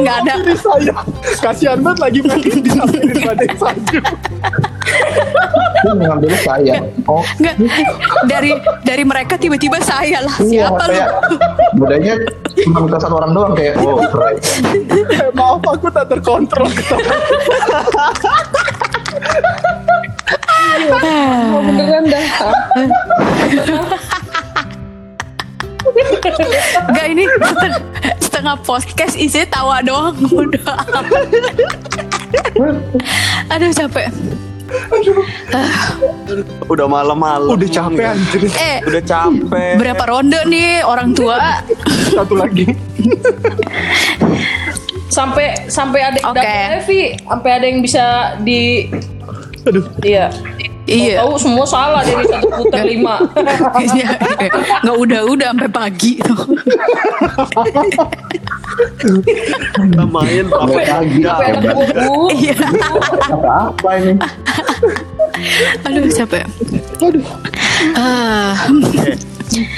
Nggak 0.00 0.16
ada 0.24 0.32
Ini 0.42 0.54
saya 0.58 0.94
kasihan 1.38 1.78
banget 1.80 1.98
lagi 2.00 2.18
pengen 2.24 2.58
disamperin 2.64 3.18
badai 3.22 3.48
salju. 3.56 4.00
Dia 5.84 5.92
mengambil 5.94 6.32
saya. 6.40 6.74
Oh, 7.04 7.24
nggak 7.38 7.54
dari 8.26 8.50
dari 8.82 9.04
mereka 9.04 9.36
tiba-tiba 9.36 9.78
saya 9.84 10.24
lah 10.24 10.36
iya, 10.44 10.68
siapa 10.72 10.84
lu 10.88 11.00
budayanya 11.76 12.14
cuma 12.64 12.78
minta 12.86 12.98
satu 13.02 13.14
orang 13.18 13.32
doang 13.34 13.52
kayak 13.58 13.74
oh 13.82 14.00
keren. 14.08 14.36
Eh, 14.94 15.30
maaf 15.34 15.62
aku 15.62 15.86
tak 15.90 16.06
terkontrol. 16.08 16.70
Oh, 21.04 21.60
beneran 21.64 22.04
dah. 22.08 22.26
nggak 26.90 27.06
ini 27.12 27.24
setengah, 28.44 28.60
setengah 28.60 28.68
podcast 28.68 29.14
isinya 29.16 29.46
tawa 29.48 29.76
doang 29.80 30.16
udah 30.36 30.64
aduh 33.48 33.72
capek 33.72 34.08
Udah 36.66 36.88
malam-malam. 36.88 37.52
Udah 37.52 37.68
capek 37.68 38.10
anjir. 38.10 38.48
eh 38.58 38.80
Udah 38.82 39.02
capek. 39.04 39.76
berapa 39.76 40.02
ronde 40.08 40.40
nih 40.48 40.82
orang 40.82 41.12
tua 41.12 41.62
Satu 42.10 42.34
lagi. 42.34 42.72
Sampai 45.12 45.68
sampai 45.70 46.00
ada 46.10 46.18
Evi, 46.80 47.14
sampai 47.22 47.50
ada 47.54 47.64
yang 47.70 47.84
bisa 47.84 48.34
di 48.42 48.88
Aduh. 49.68 49.84
Iya. 50.02 50.32
Iya 50.94 51.18
Tahu 51.18 51.34
semua 51.36 51.64
salah 51.64 52.00
dari 52.00 52.22
satu 52.24 52.46
putar 52.48 52.84
lima. 52.84 53.18
Iya. 53.76 54.08
nggak 54.80 54.96
udah-udah 54.96 55.48
sampai 55.50 55.68
pagi 55.68 56.12
Kita 59.74 60.04
main 60.06 60.44
Sampai 60.46 60.84
pagi. 60.84 61.18
Iya 62.36 62.54
Apa 63.42 63.90
ini? 63.98 64.14
aduh 65.80 66.06
capek 66.08 66.46
Ah, 67.92 68.54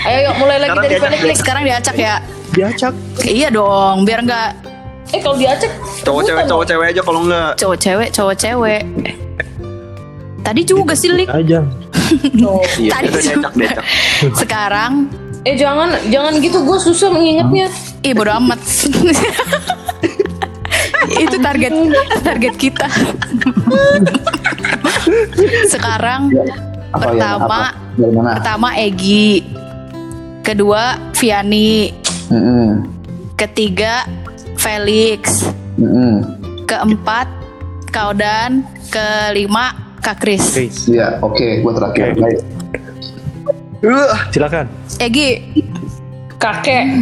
Ayo 0.04 0.18
yuk 0.22 0.34
mulai 0.36 0.58
lagi 0.58 0.70
Sekarang 0.70 0.84
dari 1.02 1.16
dulu. 1.16 1.26
nih. 1.26 1.36
sekarang 1.36 1.62
diacak 1.64 1.96
ya 1.96 2.14
Diacak. 2.52 2.94
iya 3.22 3.48
dong 3.48 4.04
biar 4.04 4.20
nggak 4.22 4.50
Eh 5.08 5.20
kalau 5.20 5.34
diacak 5.34 5.70
cowok 6.02 6.22
cewek 6.24 6.44
cowok 6.46 6.64
cewek 6.66 6.86
aja 6.88 7.00
kalau 7.00 7.20
enggak. 7.22 7.52
cowok 7.56 7.76
cewek 7.78 8.08
cowok 8.10 8.34
cewek 8.36 8.82
tadi 10.46 10.62
juga 10.62 10.94
sih 10.94 11.10
Lik. 11.10 11.26
Aja. 11.26 11.66
Iya, 12.78 12.90
Tadi 12.94 13.08
juga. 13.18 13.50
diacak. 13.50 13.82
sekarang 14.32 15.10
Eh 15.42 15.54
jangan 15.54 15.90
jangan 16.06 16.38
gitu 16.38 16.58
gue 16.60 16.74
susah 16.76 17.06
mengingatnya. 17.08 17.66
ih 18.00 18.10
bodo 18.10 18.30
amat 18.36 18.58
itu 21.16 21.36
target 21.36 21.70
target 22.20 22.54
kita 22.56 22.86
sekarang 25.68 26.30
Apa 26.30 26.42
ya? 26.42 26.54
Pertama. 26.98 27.46
Apa? 27.46 27.60
Pertama 28.38 28.68
Egi 28.76 29.42
kedua 30.42 30.98
Viani 31.12 31.90
Mm-mm. 32.28 32.86
ketiga 33.34 34.02
Felix 34.56 35.46
Mm-mm. 35.76 36.22
keempat 36.64 37.26
Kaudan 37.88 38.66
kelima 38.90 39.85
Kak 40.06 40.22
Kris. 40.22 40.54
Iya, 40.86 41.18
oke, 41.18 41.66
gue 41.66 41.72
terakhir. 41.74 42.14
Oke. 42.14 42.22
Baik. 42.22 42.38
Silakan. 44.30 44.70
Egi 45.02 45.42
Kakek. 46.38 46.86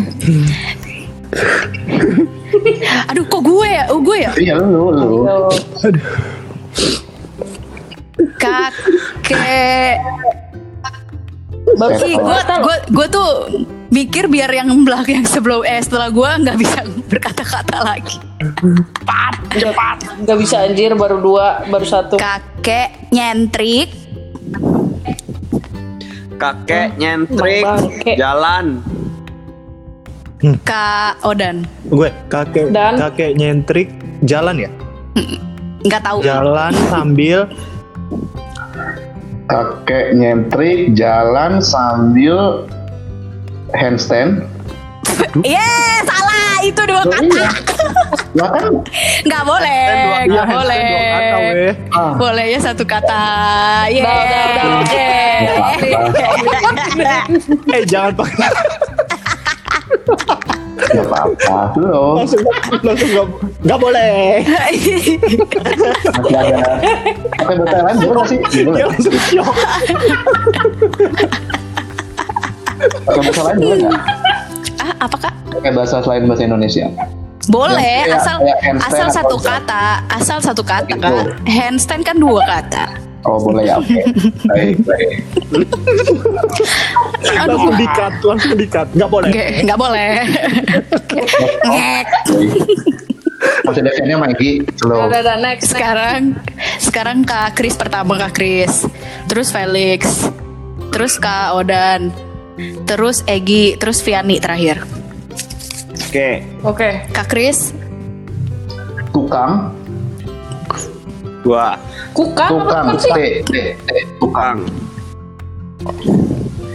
aduh 3.11 3.27
kok 3.27 3.43
gue 3.43 3.67
ya 3.67 3.91
oh 3.91 3.99
gue 3.99 4.23
ya 4.23 4.31
Iya 4.39 4.55
lu 4.63 4.95
lu. 4.95 5.27
lu. 5.27 5.51
kakek 8.39 9.99
Baru 11.75 11.95
Ih, 12.01 12.15
gue 12.15 12.39
gue 12.61 12.77
gue 12.89 13.07
tuh 13.09 13.29
mikir 13.89 14.27
biar 14.27 14.51
yang 14.51 14.71
belakang 14.83 15.21
yang 15.21 15.27
sebelum 15.27 15.63
eh 15.63 15.79
setelah 15.79 16.09
gue 16.09 16.31
nggak 16.41 16.57
bisa 16.57 16.79
berkata-kata 17.05 17.79
lagi. 17.81 18.19
Pat, 19.03 19.35
Cepat. 19.51 19.99
Gak 20.23 20.39
bisa 20.39 20.63
anjir 20.63 20.93
baru 20.93 21.19
dua, 21.19 21.65
baru 21.67 21.83
satu. 21.83 22.15
kakek 22.17 23.11
nyentrik, 23.11 23.89
Kakek 26.35 26.95
nyentrik 26.97 27.63
Bangke. 27.63 28.13
jalan. 28.15 28.83
kak 30.61 31.17
Odan, 31.23 31.65
Gue 31.87 32.13
kakek 32.29 32.69
Dan? 32.69 33.01
kakek 33.01 33.33
nyentrik 33.33 33.89
jalan 34.23 34.61
ya. 34.61 34.71
nggak 35.81 36.03
tahu. 36.03 36.19
Jalan 36.21 36.73
sambil 36.87 37.49
Kakek 39.45 40.17
nyentrik 40.17 40.97
jalan 40.97 41.61
sambil 41.61 42.65
handstand. 43.73 44.49
Iya 45.37 45.69
salah 46.03 46.65
itu 46.65 46.81
dua 46.81 47.01
Oh, 47.01 47.07
kata. 47.07 47.23
iya. 47.23 47.51
Lah 48.35 48.49
kan 48.51 48.65
Nggak 49.23 49.43
boleh, 49.45 49.85
Iya, 50.25 50.43
boleh. 50.49 50.81
kata, 50.81 51.37
ah, 51.93 52.13
Boleh 52.17 52.47
ya 52.51 52.59
satu 52.59 52.83
kata. 52.83 53.25
Iya. 53.87 54.03
Udah, 54.03 54.17
udah, 54.17 54.43
udah, 54.49 54.65
oke. 54.81 55.09
eh 57.71 57.83
jangan 57.85 58.13
pakai 58.17 58.49
nggak 60.75 61.07
apa-apa. 61.07 61.59
Belum. 61.79 62.15
langsung 62.19 62.43
nggak 63.63 63.79
boleh. 63.79 64.43
Masih 66.19 66.37
ada. 66.37 66.63
Bahasa 67.45 67.83
lain 67.83 67.97
boleh 68.03 68.25
sih? 68.27 68.39
Dia 68.51 68.65
Boleh. 68.67 68.85
langsung 68.91 69.15
shock. 69.31 69.55
Pakai 73.05 73.21
bahasa 73.23 73.43
lain 73.47 73.57
boleh 73.63 73.77
nggak? 73.87 74.03
ah, 74.83 74.93
apa 75.07 75.17
kak? 75.17 75.33
Pakai 75.55 75.71
bahasa 75.73 75.97
selain 76.03 76.25
bahasa 76.27 76.43
Indonesia. 76.45 76.87
Boleh, 77.45 78.09
asal 78.09 78.41
handstand 78.65 78.89
asal 78.89 79.09
satu 79.21 79.37
kata, 79.37 79.85
asal 80.09 80.39
satu 80.41 80.63
kata 80.65 80.97
kak. 80.97 81.45
Handstand 81.45 82.03
kan 82.09 82.17
dua 82.17 82.41
kata. 82.49 83.04
Oh 83.25 83.41
boleh 83.41 83.65
ya. 83.65 83.81
Oke. 83.81 84.01
Baik 84.53 84.77
baik. 84.85 85.17
Langsung 87.25 87.75
dikat, 87.81 88.15
langsung 88.21 88.53
dikat. 88.57 88.89
Nggak 88.93 89.11
boleh. 89.11 89.29
Oke, 89.33 89.45
nggak 89.65 89.81
boleh. 89.81 90.11
Ngek. 91.65 92.09
Masih 93.65 93.81
ada 93.81 93.93
fan-nya 93.97 94.17
Maggie. 94.21 94.61
Slow. 94.77 95.09
Udah, 95.09 95.21
udah, 95.25 95.37
next. 95.41 95.69
next. 95.69 95.69
Sekarang, 95.73 96.21
sekarang 96.81 97.17
Kak 97.25 97.57
Kris 97.57 97.77
pertama 97.77 98.17
Kak 98.21 98.37
Kris, 98.37 98.85
terus 99.29 99.49
Felix, 99.49 100.29
terus 100.93 101.17
Kak 101.17 101.57
Odan, 101.57 102.13
terus 102.85 103.25
Egi, 103.25 103.81
terus 103.81 104.05
Viani 104.05 104.37
terakhir. 104.41 104.85
Oke, 106.13 106.47
Oke. 106.63 106.91
Kak 107.11 107.27
Kris, 107.27 107.73
Tukang. 109.11 109.84
Dua 111.45 111.77
Kukang 112.17 112.51
apa 112.57 112.65
Tukang. 112.65 112.85
tukang 112.89 112.99
sih? 112.99 113.13
T. 113.13 113.19
T. 113.45 113.53
T. 113.85 113.89
Tukang. 114.17 114.59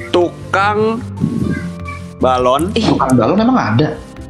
tukang 0.10 0.80
balon. 2.20 2.64
Tukang 2.76 3.12
balon 3.16 3.36
memang 3.40 3.58
ada. 3.58 3.88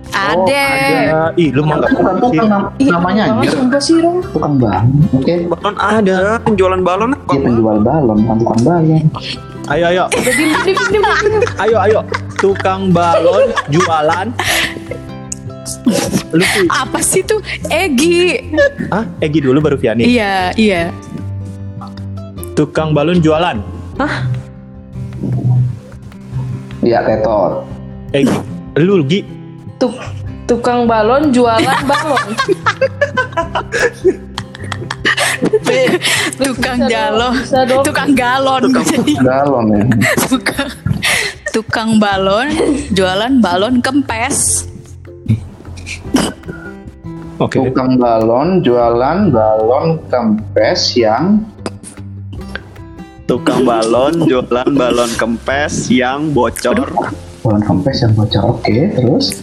ada. 0.09 0.63
Ya, 1.09 1.21
ih 1.39 1.49
lu 1.55 1.63
mah 1.65 1.81
sih. 1.81 1.95
tukang 1.97 2.47
nam- 2.49 2.71
namanya 2.77 3.23
anjir. 3.33 3.51
sumpah 3.55 3.81
sih, 3.81 3.97
Rom. 3.99 4.21
Tukang 4.29 4.55
balon. 4.61 4.85
Oke. 5.17 5.33
Balon 5.49 5.75
ada, 5.75 6.17
penjualan 6.43 6.81
balon 6.81 7.09
apa? 7.17 7.31
Dia 7.33 7.41
penjual 7.41 7.77
balon, 7.81 8.17
bukan 8.23 8.37
tukang 8.39 8.61
balon. 8.63 9.03
Ayo 9.69 9.85
ayo. 9.89 10.03
Udah. 10.09 11.61
Ayo 11.61 11.77
ayo. 11.81 11.99
Tukang 12.37 12.89
balon 12.93 13.49
jualan. 13.69 14.27
Lu. 16.33 16.43
Apa 16.69 16.99
sih 17.01 17.21
tuh? 17.21 17.39
Egi. 17.67 18.53
Ah, 18.89 19.05
Egi 19.19 19.39
dulu 19.41 19.59
baru 19.59 19.77
Viani. 19.77 20.05
Iya, 20.05 20.53
iya. 20.55 20.89
Tukang 22.53 22.91
balon 22.91 23.19
jualan. 23.19 23.57
Iya, 26.79 26.99
tetot. 27.03 27.65
Egi. 28.13 28.37
Lu 28.79 29.03
Gi. 29.03 29.21
Tuk, 29.79 29.95
tukang 30.45 30.87
balon 30.87 31.31
jualan 31.31 31.79
balon. 31.87 32.27
Tukang 36.39 36.79
dong. 36.87 37.83
tukang 37.83 38.11
galon. 38.21 38.63
Ya. 38.67 39.83
tukang 40.27 40.69
tukang 41.51 41.89
balon 41.99 42.47
jualan 42.91 43.33
balon 43.39 43.79
kempes. 43.79 44.68
Oke. 47.39 47.55
Tukang 47.55 47.95
balon 47.95 48.59
jualan 48.59 49.31
balon 49.31 49.87
kempes 50.11 50.99
yang 50.99 51.39
Tukang 53.29 53.61
balon 53.63 54.25
jualan 54.27 54.67
balon 54.73 55.11
kempes 55.15 55.87
yang 55.93 56.33
bocor. 56.35 56.89
balon 57.45 57.61
kempes 57.63 58.03
yang 58.03 58.11
bocor. 58.17 58.43
Oke, 58.57 58.91
terus 58.91 59.39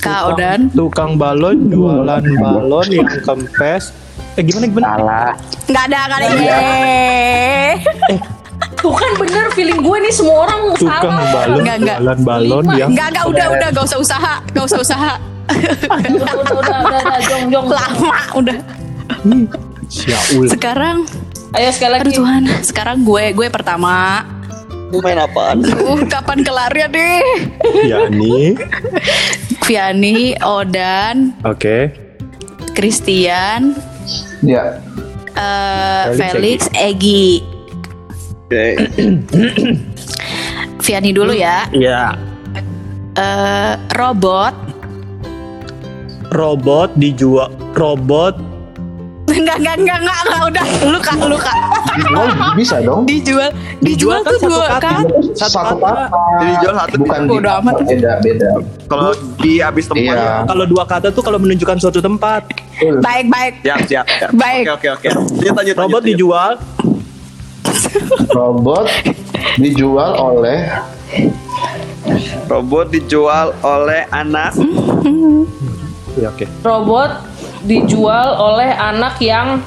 Kak 0.00 0.32
Odan. 0.32 0.70
Tukang 0.70 1.18
balon 1.18 1.68
jualan 1.68 2.22
balon 2.22 2.88
yang 2.88 3.10
kempes. 3.26 3.90
Eh 4.38 4.44
gimana 4.46 4.64
gimana? 4.70 4.86
Salah. 4.94 5.30
Nggak 5.66 5.84
ada 5.90 6.00
kali 6.08 6.24
Yeay. 6.46 7.55
Tuh 9.76 9.84
kan 9.84 9.92
gue 9.92 9.96
nih 10.00 10.14
semua 10.14 10.36
orang 10.42 10.60
Tukang 10.72 11.02
salah. 11.04 11.28
balon 11.28 11.56
Enggak, 11.60 11.76
enggak. 11.76 11.98
jualan 11.98 12.20
balon 12.24 12.64
yang 12.72 12.88
Enggak, 12.88 13.06
enggak, 13.12 13.24
udah, 13.28 13.46
udah, 13.52 13.68
gak 13.70 13.84
usah 13.84 13.98
usaha, 14.00 14.34
gak 14.50 14.64
usah 14.64 14.78
usaha. 14.80 15.12
Udah, 15.46 15.72
udah, 16.08 16.32
udah, 16.32 16.56
udah, 16.56 16.78
udah, 16.82 17.18
jong, 17.22 17.44
jong. 17.52 17.66
Lama, 17.76 18.12
udah. 18.34 18.56
Syaul. 19.86 20.46
Sekarang, 20.48 21.04
Ayo 21.52 21.70
sekali 21.70 21.94
aduh 21.94 22.04
lagi. 22.04 22.16
Tuhan, 22.16 22.42
sekarang 22.62 23.04
gue, 23.04 23.24
gue 23.32 23.48
pertama. 23.48 24.24
Lu 24.88 24.98
main 24.98 25.16
apaan? 25.16 25.60
Uh, 25.62 26.00
kapan 26.06 26.40
kelarnya 26.40 26.86
deh? 26.88 27.22
Yani. 27.84 28.56
Viani, 29.62 30.38
Odan, 30.40 31.36
Oke. 31.42 31.90
Christian, 32.72 33.74
Ya. 34.40 34.78
eh, 35.32 36.04
Felix, 36.14 36.32
Felix, 36.32 36.60
Egi. 36.72 37.55
Oke. 38.46 38.78
Viani 40.78 41.10
dulu 41.10 41.34
ya. 41.34 41.66
Ya. 41.74 42.14
Eh, 43.18 43.74
robot. 43.90 44.54
Robot 46.30 46.94
dijual 46.94 47.50
robot 47.74 48.38
Enggak, 49.26 49.58
enggak, 49.58 49.76
enggak, 49.82 49.98
enggak, 49.98 50.18
enggak, 50.22 50.42
udah. 50.46 50.66
Lu 50.86 50.98
kak, 51.02 51.16
lu 51.18 51.34
kak. 51.34 51.56
Dijual 51.98 52.26
bisa 52.54 52.76
dong. 52.78 53.02
Dijual, 53.02 53.50
dijual, 53.82 53.82
Dijual 53.82 54.18
kan 54.22 54.30
tuh 54.30 54.38
satu 54.38 54.48
dua 54.48 54.66
kata. 54.70 54.80
kan? 54.86 55.02
Satu 55.34 55.58
kata. 55.58 55.92
Jadi 56.38 56.52
jual 56.62 56.74
satu. 56.78 56.94
Bukan 57.02 57.20
Bodo 57.26 57.42
di- 57.42 57.50
amat. 57.50 57.74
Beda, 57.82 58.12
beda. 58.22 58.48
Kalau 58.86 59.10
di 59.42 59.52
habis 59.58 59.84
tempat. 59.90 60.14
Iya. 60.14 60.46
kalau 60.46 60.64
dua 60.64 60.84
kata 60.86 61.08
tuh 61.10 61.22
kalau 61.26 61.38
menunjukkan 61.42 61.76
suatu 61.76 61.98
tempat. 61.98 62.46
Baik, 63.02 63.26
baik. 63.26 63.52
Siap, 63.66 63.80
siap, 63.90 64.06
siap. 64.06 64.30
Baik. 64.38 64.64
Oke, 64.70 64.88
oke, 64.94 65.08
oke. 65.10 65.74
Robot 65.74 65.98
lanjut. 65.98 66.06
dijual 66.06 66.50
Robot 68.32 68.86
dijual 69.56 70.16
oleh 70.16 70.68
Robot 72.46 72.86
dijual 72.90 73.52
oleh 73.60 74.06
anak. 74.10 74.54
Ya 76.16 76.32
oke. 76.32 76.48
Robot 76.64 77.12
dijual 77.68 78.40
oleh 78.40 78.72
anak 78.72 79.20
yang 79.20 79.60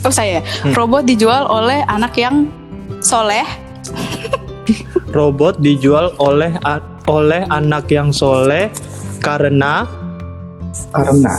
Oh 0.00 0.08
saya, 0.08 0.40
robot 0.72 1.04
dijual 1.04 1.44
oleh 1.44 1.84
anak 1.84 2.16
yang 2.16 2.48
soleh. 3.04 3.44
Robot 5.12 5.60
dijual 5.60 6.16
oleh 6.16 6.56
a- 6.64 6.80
oleh 7.04 7.44
anak 7.52 7.92
yang 7.92 8.08
soleh 8.08 8.72
karena 9.20 9.84
karena 10.94 11.34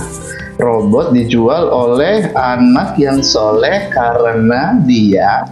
robot 0.59 1.15
dijual 1.15 1.71
oleh 1.71 2.27
anak 2.35 2.99
yang 2.99 3.23
soleh 3.23 3.87
karena 3.93 4.77
dia 4.83 5.47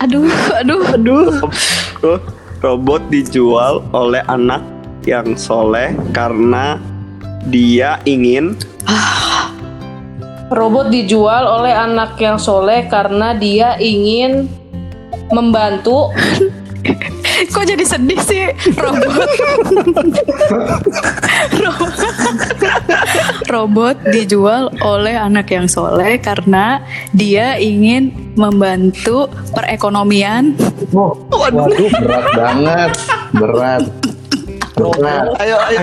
Aduh, 0.00 0.28
aduh, 0.56 0.82
aduh. 0.96 1.28
Ro- 2.00 2.24
Robot 2.60 3.08
dijual 3.08 3.80
oleh 3.96 4.20
anak 4.28 4.60
yang 5.08 5.32
soleh 5.32 5.96
karena 6.12 6.76
dia 7.48 7.96
ingin 8.04 8.52
robot 10.52 10.92
dijual 10.92 11.46
oleh 11.46 11.72
anak 11.72 12.20
yang 12.20 12.36
soleh 12.36 12.84
karena 12.92 13.32
dia 13.32 13.80
ingin 13.80 14.44
membantu 15.32 16.12
Kok 17.54 17.64
jadi 17.64 17.84
sedih 17.84 18.20
sih? 18.20 18.44
Robot? 18.76 19.30
Ro- 21.56 21.92
robot 23.54 23.96
dijual 24.12 24.68
oleh 24.84 25.16
anak 25.16 25.48
yang 25.50 25.66
soleh 25.66 26.20
karena 26.20 26.84
dia 27.16 27.56
ingin 27.56 28.12
membantu 28.36 29.26
perekonomian. 29.56 30.54
oh, 30.92 31.16
waduh. 31.32 31.66
berat 31.72 32.26
banget. 32.36 32.90
Berat. 33.34 33.82
Berat. 34.76 35.26
Ayo 35.40 35.56
ayo. 35.72 35.80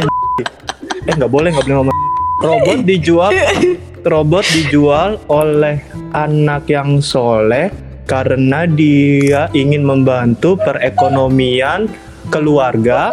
Eh 1.07 1.13
nggak 1.15 1.31
boleh 1.31 1.49
nggak 1.53 1.65
boleh 1.65 1.77
ngomong. 1.81 1.97
Robot 2.37 2.79
dijual. 2.85 3.31
Robot 4.11 4.45
dijual 4.55 5.19
oleh 5.27 5.83
anak 6.15 6.69
yang 6.71 7.03
soleh 7.03 7.86
karena 8.07 8.63
dia 8.63 9.51
ingin 9.51 9.83
membantu 9.83 10.55
perekonomian 10.55 11.91
keluarga. 12.31 13.11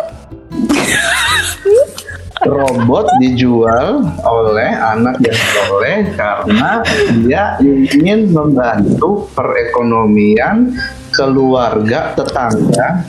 Robot 2.45 3.09
dijual 3.25 4.05
oleh 4.21 4.69
anak 4.69 5.17
yang 5.25 5.41
soleh 5.57 5.99
karena 6.13 6.85
dia 7.25 7.57
ingin 7.65 8.31
membantu 8.31 9.27
perekonomian 9.33 10.77
keluarga 11.17 12.13
tetangga. 12.13 13.01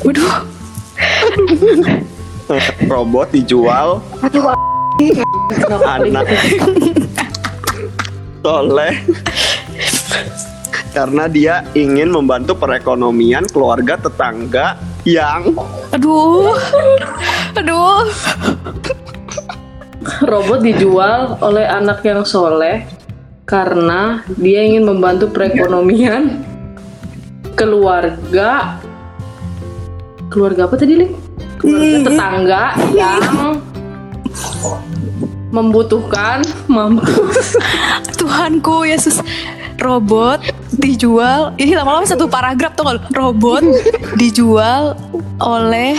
Waduh, 0.00 0.48
robot 2.88 3.28
dijual 3.36 4.00
anak 5.84 6.26
soleh 8.40 8.94
karena 10.92 11.24
dia 11.26 11.64
ingin 11.72 12.12
membantu 12.12 12.52
perekonomian 12.54 13.48
keluarga 13.48 13.96
tetangga 13.96 14.76
yang 15.08 15.56
aduh, 15.90 16.52
aduh. 17.56 18.06
robot 20.28 20.60
dijual 20.60 21.40
oleh 21.40 21.64
anak 21.64 22.04
yang 22.04 22.22
soleh 22.22 22.84
karena 23.48 24.22
dia 24.38 24.62
ingin 24.62 24.84
membantu 24.86 25.32
perekonomian 25.32 26.44
keluarga 27.56 28.78
keluarga 30.28 30.68
apa 30.68 30.76
tadi 30.76 30.94
Lik? 31.00 31.12
keluarga 31.58 31.98
tetangga 32.04 32.62
yang 32.92 33.22
membutuhkan 35.52 36.40
mampus 36.66 37.60
Tuhanku 38.18 38.88
Yesus 38.88 39.20
robot 39.80 40.40
dijual. 40.76 41.54
Ini 41.56 41.76
lama-lama 41.78 42.04
satu 42.08 42.26
paragraf 42.28 42.74
tuh 42.76 42.98
robot 43.14 43.62
dijual 44.20 44.96
oleh 45.40 45.96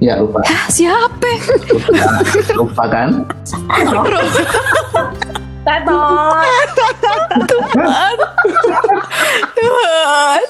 ya 0.00 0.16
lupa. 0.18 0.40
Ah, 0.48 0.66
siapa? 0.72 1.30
Lupa. 2.56 2.84
Kan? 2.88 3.10
Tuhan 9.54 10.42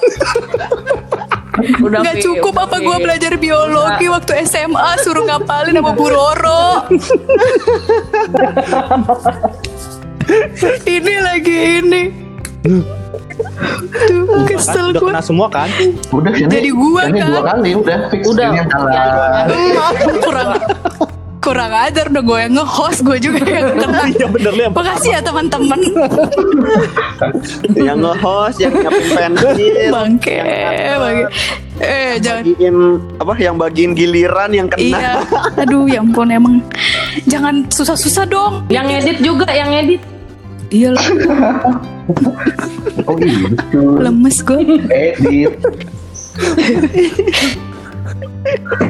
udah 1.81 2.01
Fi, 2.01 2.21
cukup 2.23 2.55
udah, 2.57 2.65
apa 2.65 2.77
gue 2.81 2.97
belajar 3.03 3.33
biologi 3.37 4.07
waktu 4.09 4.47
SMA 4.47 4.97
suruh 5.03 5.27
ngapalin 5.27 5.77
sama 5.77 5.91
Bu 5.93 6.09
Roro 6.09 6.87
ini 10.87 11.15
lagi 11.21 11.57
ini. 11.81 12.03
Tuh, 14.05 14.45
kesel 14.45 14.93
udah 14.93 15.01
gue 15.01 15.09
kena 15.09 15.23
semua 15.25 15.47
kan? 15.49 15.65
Udah 16.13 16.31
ini 16.37 16.45
Jadi 16.45 16.69
gua, 16.69 17.09
ini 17.09 17.19
kan? 17.19 17.29
dua 17.33 17.41
kali 17.41 17.71
udah. 17.73 17.97
Fix 18.13 18.21
Udah. 18.29 18.47
ini 18.53 18.57
yang 18.61 18.69
salah 18.69 18.93
kurang 20.21 20.49
kurang 21.41 21.73
ajar 21.73 22.05
udah 22.05 22.21
gue 22.21 22.37
yang 22.37 22.53
nge-host 22.53 23.01
gue 23.01 23.17
juga 23.17 23.41
yang 23.49 23.73
kena 23.73 24.01
iya 24.13 24.27
bener 24.29 24.51
lu 24.53 24.61
yang 24.61 24.73
makasih 24.77 25.11
ya 25.17 25.21
teman-teman. 25.25 25.79
Yang 27.73 27.97
nge-host 27.97 28.57
yang 28.61 28.73
nyiapin 28.77 29.05
pensil 29.09 29.89
bangke 29.89 30.35
bangke. 31.01 31.25
Eh 31.81 32.21
jangan. 32.21 32.45
bagiin 32.45 32.77
apa 33.17 33.33
yang 33.41 33.55
bagiin 33.57 33.91
giliran 33.97 34.53
yang 34.53 34.69
kena. 34.69 34.85
Iya. 34.85 35.13
Aduh 35.65 35.89
ya 35.89 36.05
ampun 36.05 36.29
emang. 36.29 36.55
Jangan 37.25 37.65
susah-susah 37.73 38.29
dong. 38.29 38.53
Yang 38.69 39.01
edit 39.01 39.17
juga 39.25 39.49
yang 39.49 39.73
edit 39.73 40.10
iya 40.71 40.95
lah 40.95 41.03
oh 43.05 43.15
gitu 43.19 43.99
lemes 43.99 44.39
gue 44.39 44.59
edit. 44.87 45.53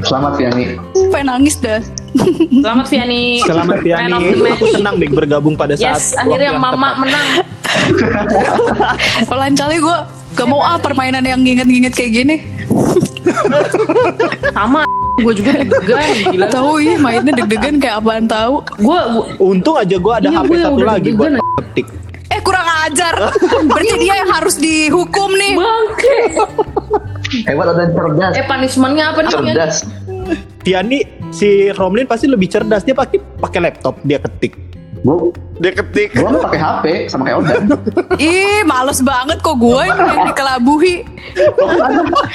Selamat 0.08 0.40
Fiani 0.40 0.80
pengen 1.12 1.28
nangis 1.28 1.60
dah. 1.60 1.84
Selamat 2.64 2.86
Fiani 2.88 3.44
Selamat 3.44 3.82
match. 3.84 4.56
aku 4.56 4.66
senang 4.78 4.96
nih 5.02 5.10
bergabung 5.12 5.58
pada 5.60 5.76
saat 5.76 6.00
yes 6.00 6.16
akhirnya 6.16 6.56
mama 6.56 6.96
tepat. 6.96 7.02
menang. 7.02 7.28
Lain 9.28 9.56
kali 9.58 9.76
gue 9.82 9.98
gak 10.38 10.48
mau 10.48 10.62
ah 10.64 10.80
permainan 10.80 11.26
yang 11.28 11.42
nginget-nginget 11.44 11.94
kayak 11.98 12.12
gini. 12.14 12.36
Sama 14.56 14.86
gue 15.14 15.34
juga 15.36 15.52
deg-degan 15.54 16.00
gila 16.32 16.48
tahu 16.48 16.72
iya 16.80 16.96
mainnya 16.96 17.34
deg-degan 17.36 17.76
kayak 17.78 17.96
apaan 18.00 18.26
tahu. 18.26 18.64
Gue 18.80 19.00
Untung 19.38 19.76
aja 19.76 19.96
gue 19.96 20.14
ada 20.14 20.28
Iya, 20.28 20.40
HP 20.40 20.52
satu 20.58 20.76
udah 20.76 20.88
lagi 20.88 21.10
buat 21.12 21.32
ketik. 21.60 21.88
eh 22.32 22.40
kurang 22.40 22.68
ajar. 22.88 23.16
Berarti 23.68 23.96
dia 24.00 24.16
yang 24.18 24.32
harus 24.32 24.56
dihukum 24.56 25.30
nih. 25.32 25.54
Bangke. 25.54 26.18
Hebat 27.44 27.66
ada 27.68 27.82
yang 27.82 27.94
cerdas. 27.94 28.32
Eh 28.34 28.44
punishmentnya 28.46 29.04
apa 29.12 29.20
nih 29.22 29.32
cerdas. 29.32 29.76
Vianney 30.62 31.00
si 31.30 31.50
Romlin 31.72 32.06
pasti 32.06 32.26
lebih 32.26 32.48
cerdas. 32.48 32.82
Dia 32.82 32.96
pakai 32.96 33.20
pakai 33.38 33.60
laptop 33.62 34.00
dia 34.02 34.18
ketik. 34.18 34.56
Gue 35.02 35.34
Dia 35.58 35.72
ketik. 35.72 36.10
gue 36.14 36.40
pakai 36.42 36.58
HP 36.58 36.84
sama 37.06 37.24
kayak 37.24 37.38
Odan. 37.38 37.62
Ih, 38.22 38.62
males 38.64 39.00
banget 39.00 39.38
kok 39.40 39.56
gue 39.56 39.82
yang 39.84 40.26
dikelabuhi. 40.26 40.96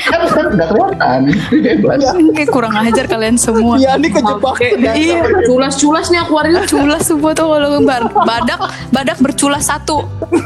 kan 0.07 0.21
kan 0.27 0.45
nggak 0.55 0.69
kelihatan 0.71 1.21
bebas. 1.53 1.99
Kayak 2.33 2.49
kurang 2.51 2.73
ajar 2.77 3.05
kalian 3.07 3.35
semua. 3.35 3.75
Vianney 3.79 4.09
kejebak. 4.11 4.55
Iya, 4.79 5.17
Culas-culas 5.43 6.07
nih 6.09 6.19
akuarium. 6.21 6.63
culas 6.67 7.03
semua 7.03 7.31
tuh 7.33 7.47
kalau 7.51 7.79
badak 8.23 8.59
badak 8.91 9.17
berculas 9.19 9.63
satu. 9.65 10.05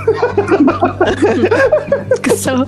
Kesel. 2.21 2.65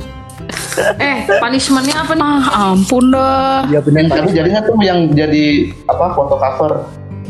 Eh, 0.98 1.24
punishmentnya 1.40 1.96
apa 2.00 2.12
nih? 2.12 2.22
Ah, 2.22 2.72
ampun 2.72 3.08
dah. 3.08 3.64
Ya 3.68 3.80
benar. 3.80 4.08
Tapi 4.10 4.32
jadinya 4.32 4.60
tuh 4.60 4.76
yang 4.80 5.08
jadi 5.08 5.70
apa 5.86 6.12
foto 6.12 6.34
cover, 6.36 6.72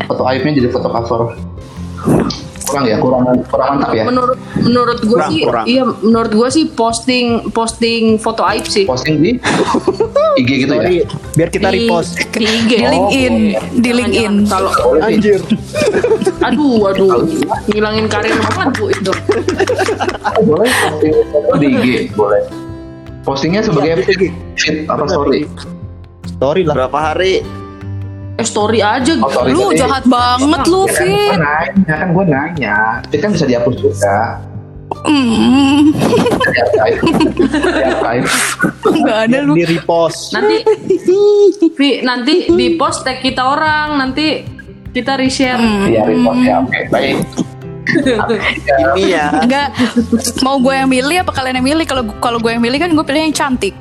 foto 0.06 0.22
aibnya 0.26 0.50
jadi 0.54 0.68
foto 0.70 0.88
cover. 0.88 1.20
Kurang 2.62 2.86
ya, 2.86 2.96
kurang 2.96 3.20
kurang 3.44 3.68
mantap 3.74 3.92
ya. 3.92 4.04
Menurut 4.04 4.38
menurut 4.56 4.98
gue 4.98 5.10
Kurang, 5.12 5.28
sih, 5.28 5.42
kurang. 5.42 5.64
iya 5.66 5.82
menurut 5.84 6.32
gue 6.32 6.48
sih 6.48 6.64
posting 6.68 7.26
posting 7.50 8.16
foto 8.16 8.46
aib 8.46 8.64
sih. 8.64 8.86
Posting 8.86 9.18
di 9.18 9.30
IG 10.40 10.50
gitu 10.64 10.72
ya. 10.72 11.04
Biar 11.34 11.48
kita 11.50 11.68
Di- 11.68 11.84
repost. 11.84 12.16
di 12.32 12.46
IG. 12.46 12.70
Di 12.72 12.86
LinkedIn, 12.86 13.34
di 13.34 13.52
Jangan- 13.82 13.96
LinkedIn. 13.98 14.32
jangan. 14.46 14.48
Kalau 14.48 14.70
Anjir. 14.96 15.40
aduh 16.48 16.74
aduh 16.88 17.10
ngilangin 17.68 18.06
karir 18.06 18.34
banget 18.40 18.68
bu 18.72 18.84
itu. 18.88 19.12
Boleh 20.42 20.68
posting 20.70 21.12
foto 21.28 21.52
di 21.56 21.66
IG, 21.68 21.86
boleh. 22.14 22.42
Postingnya 23.22 23.62
sebagai 23.62 24.02
feed 24.56 24.86
apa 24.86 25.04
story? 25.04 25.46
Story 26.32 26.62
lah. 26.64 26.74
Berapa 26.74 26.98
hari? 27.12 27.42
Eh 28.34 28.44
story 28.44 28.80
aja 28.80 29.12
Oh, 29.18 29.28
sorry, 29.28 29.52
Lu 29.52 29.68
sorry. 29.68 29.78
jahat 29.78 30.04
banget 30.04 30.62
lu, 30.66 30.82
Ya 30.82 30.88
kan 30.88 30.96
Fit. 30.96 31.36
nanya, 31.36 31.94
kan 31.94 32.08
gue 32.10 32.24
nanya. 32.24 32.76
Itu 33.06 33.20
kan 33.20 33.30
bisa 33.32 33.44
dihapus 33.44 33.74
juga. 33.76 34.18
Hmm, 35.02 35.88
Di 35.88 36.58
archive. 36.58 37.00
Di 37.56 37.82
archive. 37.82 38.28
nggak 38.84 39.18
ada 39.22 39.38
lu. 39.42 39.52
Di 39.54 39.64
repost. 39.66 40.32
Nanti 40.32 40.56
Vi, 41.72 42.00
nanti 42.02 42.34
di 42.46 42.76
post 42.76 43.00
tag 43.02 43.20
kita 43.20 43.40
orang 43.42 43.96
nanti 43.96 44.44
kita 44.90 45.16
reshare. 45.16 45.56
Iya, 45.86 46.04
report 46.04 46.36
ya. 46.38 46.54
Oke, 46.60 46.78
baik. 46.88 47.16
Ini 48.94 49.04
ya. 49.06 49.26
Enggak, 49.38 49.68
mau 50.40 50.56
gue 50.56 50.72
yang 50.72 50.86
milih 50.86 51.16
apa 51.20 51.32
kalian 51.32 51.58
yang 51.58 51.66
milih? 51.66 51.84
Kalau 51.84 52.04
kalau 52.18 52.38
gue 52.38 52.48
yang 52.48 52.60
milih 52.60 52.78
kan 52.78 52.90
gue 52.90 53.02
pilih 53.02 53.22
yang 53.22 53.34
cantik. 53.34 53.72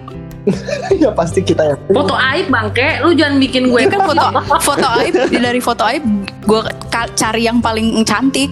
Ya 1.01 1.09
pasti 1.13 1.45
kita 1.45 1.63
ya. 1.73 1.75
Foto 1.93 2.15
aib 2.17 2.49
bangke, 2.49 3.01
lu 3.05 3.13
jangan 3.13 3.37
bikin 3.37 3.69
gue 3.69 3.81
kan 3.85 4.01
foto 4.05 4.25
foto 4.67 4.87
aib 5.01 5.13
dari 5.29 5.61
foto 5.61 5.83
aib 5.85 6.03
gue 6.45 6.61
cari 6.91 7.41
yang 7.45 7.61
paling 7.61 8.01
cantik. 8.03 8.49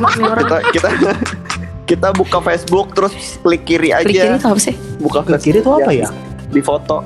Kita 0.00 0.56
kita 0.72 0.90
kita 1.84 2.08
buka 2.14 2.38
Facebook 2.40 2.94
terus 2.94 3.12
klik 3.42 3.66
kiri 3.66 3.90
aja. 3.90 4.06
Klik 4.06 4.16
kiri 4.16 4.36
tuh 4.38 4.48
apa 4.54 4.60
sih? 4.60 4.74
Buka 5.02 5.20
Ke 5.26 5.36
kiri 5.38 5.58
tuh 5.60 5.82
apa 5.82 5.90
ya? 5.92 6.08
Di 6.50 6.62
foto. 6.62 7.02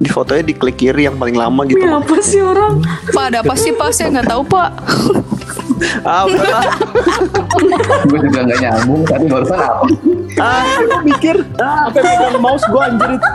Di 0.00 0.08
fotonya 0.08 0.40
diklik 0.48 0.80
kiri 0.80 1.04
yang 1.04 1.20
paling 1.20 1.36
lama 1.36 1.60
gitu. 1.68 1.76
Ini 1.76 1.92
apa 1.92 2.16
sih 2.24 2.40
orang? 2.40 2.80
Pak 3.12 3.24
ada 3.28 3.44
apa 3.44 3.52
sih 3.52 3.76
pak? 3.76 3.92
Saya 3.92 4.08
nggak 4.16 4.32
tahu 4.32 4.42
pak. 4.48 4.70
Ah, 6.04 6.28
udahlah. 6.28 6.64
gue 8.06 8.18
juga 8.28 8.40
nggak 8.46 8.58
nyambung 8.60 9.02
tadi 9.08 9.24
barusan 9.28 9.58
apa? 9.60 9.84
Ah, 10.40 10.62
Gue 10.76 11.00
mikir, 11.04 11.36
ah, 11.60 11.88
apa 11.88 11.98
megang 12.00 12.36
mouse 12.40 12.64
gue 12.68 12.82
anjir 12.82 13.10
itu. 13.16 13.28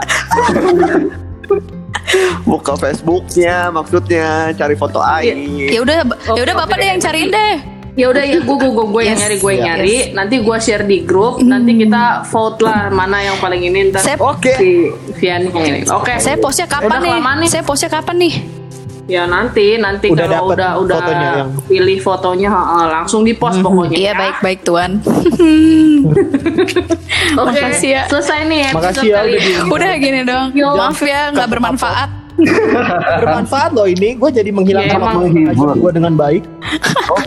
buka 2.45 2.77
Facebooknya 2.77 3.73
maksudnya 3.73 4.53
cari 4.53 4.75
foto 4.77 5.01
aib. 5.01 5.35
Ya 5.73 5.79
udah, 5.81 5.97
ya 6.37 6.41
udah 6.45 6.55
bapak 6.55 6.75
deh 6.77 6.87
yang 6.95 7.01
cariin 7.01 7.29
deh. 7.33 7.75
Ya 7.95 8.11
udah 8.11 8.23
ya 8.27 8.43
gue 8.43 8.55
gue 8.59 8.71
gue 8.75 8.87
gue 8.91 9.01
yang 9.07 9.15
nyari 9.15 9.35
gue 9.39 9.51
yang 9.55 9.63
yes. 9.63 9.67
nyari. 9.71 9.95
Nanti 10.11 10.35
gue 10.43 10.57
share 10.59 10.83
di 10.83 10.97
grup. 11.07 11.39
Nanti 11.39 11.79
kita 11.79 12.27
vote 12.27 12.59
lah 12.67 12.91
mana 12.91 13.23
yang 13.23 13.39
paling 13.39 13.63
ini 13.63 13.87
ntar. 13.87 14.03
Oke. 14.19 14.51
Si 14.59 14.91
ini. 15.23 15.87
Oke. 15.87 16.19
Saya 16.19 16.35
postnya 16.35 16.67
kapan 16.67 16.91
Udah 16.91 16.99
nih? 16.99 17.09
kelamaan 17.15 17.37
nih. 17.39 17.49
Saya 17.49 17.63
postnya 17.63 17.87
kapan 17.87 18.15
nih? 18.19 18.33
Ya 19.05 19.29
nanti 19.29 19.77
nanti 19.77 20.09
Udah 20.09 20.25
kalau 20.25 20.49
udah 20.49 20.71
udah 20.81 20.97
fotonya 20.97 21.29
yang- 21.37 21.53
pilih 21.69 21.97
fotonya 22.01 22.49
langsung 22.89 23.21
di 23.21 23.37
post 23.37 23.61
pokoknya. 23.61 23.93
Iya 23.93 24.11
ya. 24.11 24.13
baik 24.17 24.35
baik 24.41 24.59
tuan. 24.65 24.97
Oke. 27.35 27.53
Makasih 27.53 27.89
ya. 27.91 28.03
Selesai 28.09 28.39
nih 28.45 28.59
episode 28.65 28.81
Makasih 28.81 29.05
ya 29.05 29.15
kali 29.15 29.29
udah 29.29 29.37
ini. 29.37 29.45
di 29.45 29.69
Udah 29.69 29.91
gini 29.97 30.19
dong. 30.25 30.47
Yo. 30.53 30.69
Maaf 30.73 30.99
ya 31.01 31.29
nggak 31.29 31.49
bermanfaat. 31.49 32.09
bermanfaat 33.21 33.71
loh 33.71 33.85
ini. 33.85 34.17
Gue 34.17 34.29
jadi 34.33 34.49
menghilangkan 34.49 34.91
Ya, 34.91 34.99
emang. 34.99 35.15
waktu 35.55 35.79
gue 35.79 35.91
dengan 35.93 36.13
baik. 36.17 36.43
Oh. 37.07 37.21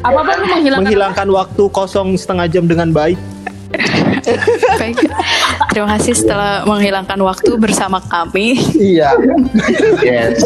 Apa 0.00 0.18
apa 0.22 0.32
lu 0.32 0.44
menghilangkan? 0.48 0.86
Menghilangkan 0.86 1.28
waktu 1.28 1.62
kosong 1.68 2.14
setengah 2.14 2.46
jam 2.46 2.64
dengan 2.64 2.94
baik. 2.94 3.18
Baik. 4.80 4.96
Terima 5.72 5.88
kasih 5.98 6.14
setelah 6.16 6.64
menghilangkan 6.64 7.20
waktu 7.20 7.52
bersama 7.60 8.00
kami. 8.00 8.56
Iya. 8.74 9.12
Yes. 10.00 10.44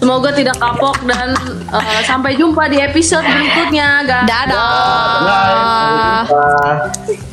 Semoga 0.00 0.32
tidak 0.32 0.56
kapok 0.56 0.96
dan 1.04 1.36
eh, 1.68 2.00
sampai 2.08 2.32
jumpa 2.32 2.72
di 2.72 2.80
episode 2.80 3.20
berikutnya, 3.20 3.88
guys. 4.08 4.26
Dadah. 4.28 6.24
Bye. 6.24 7.28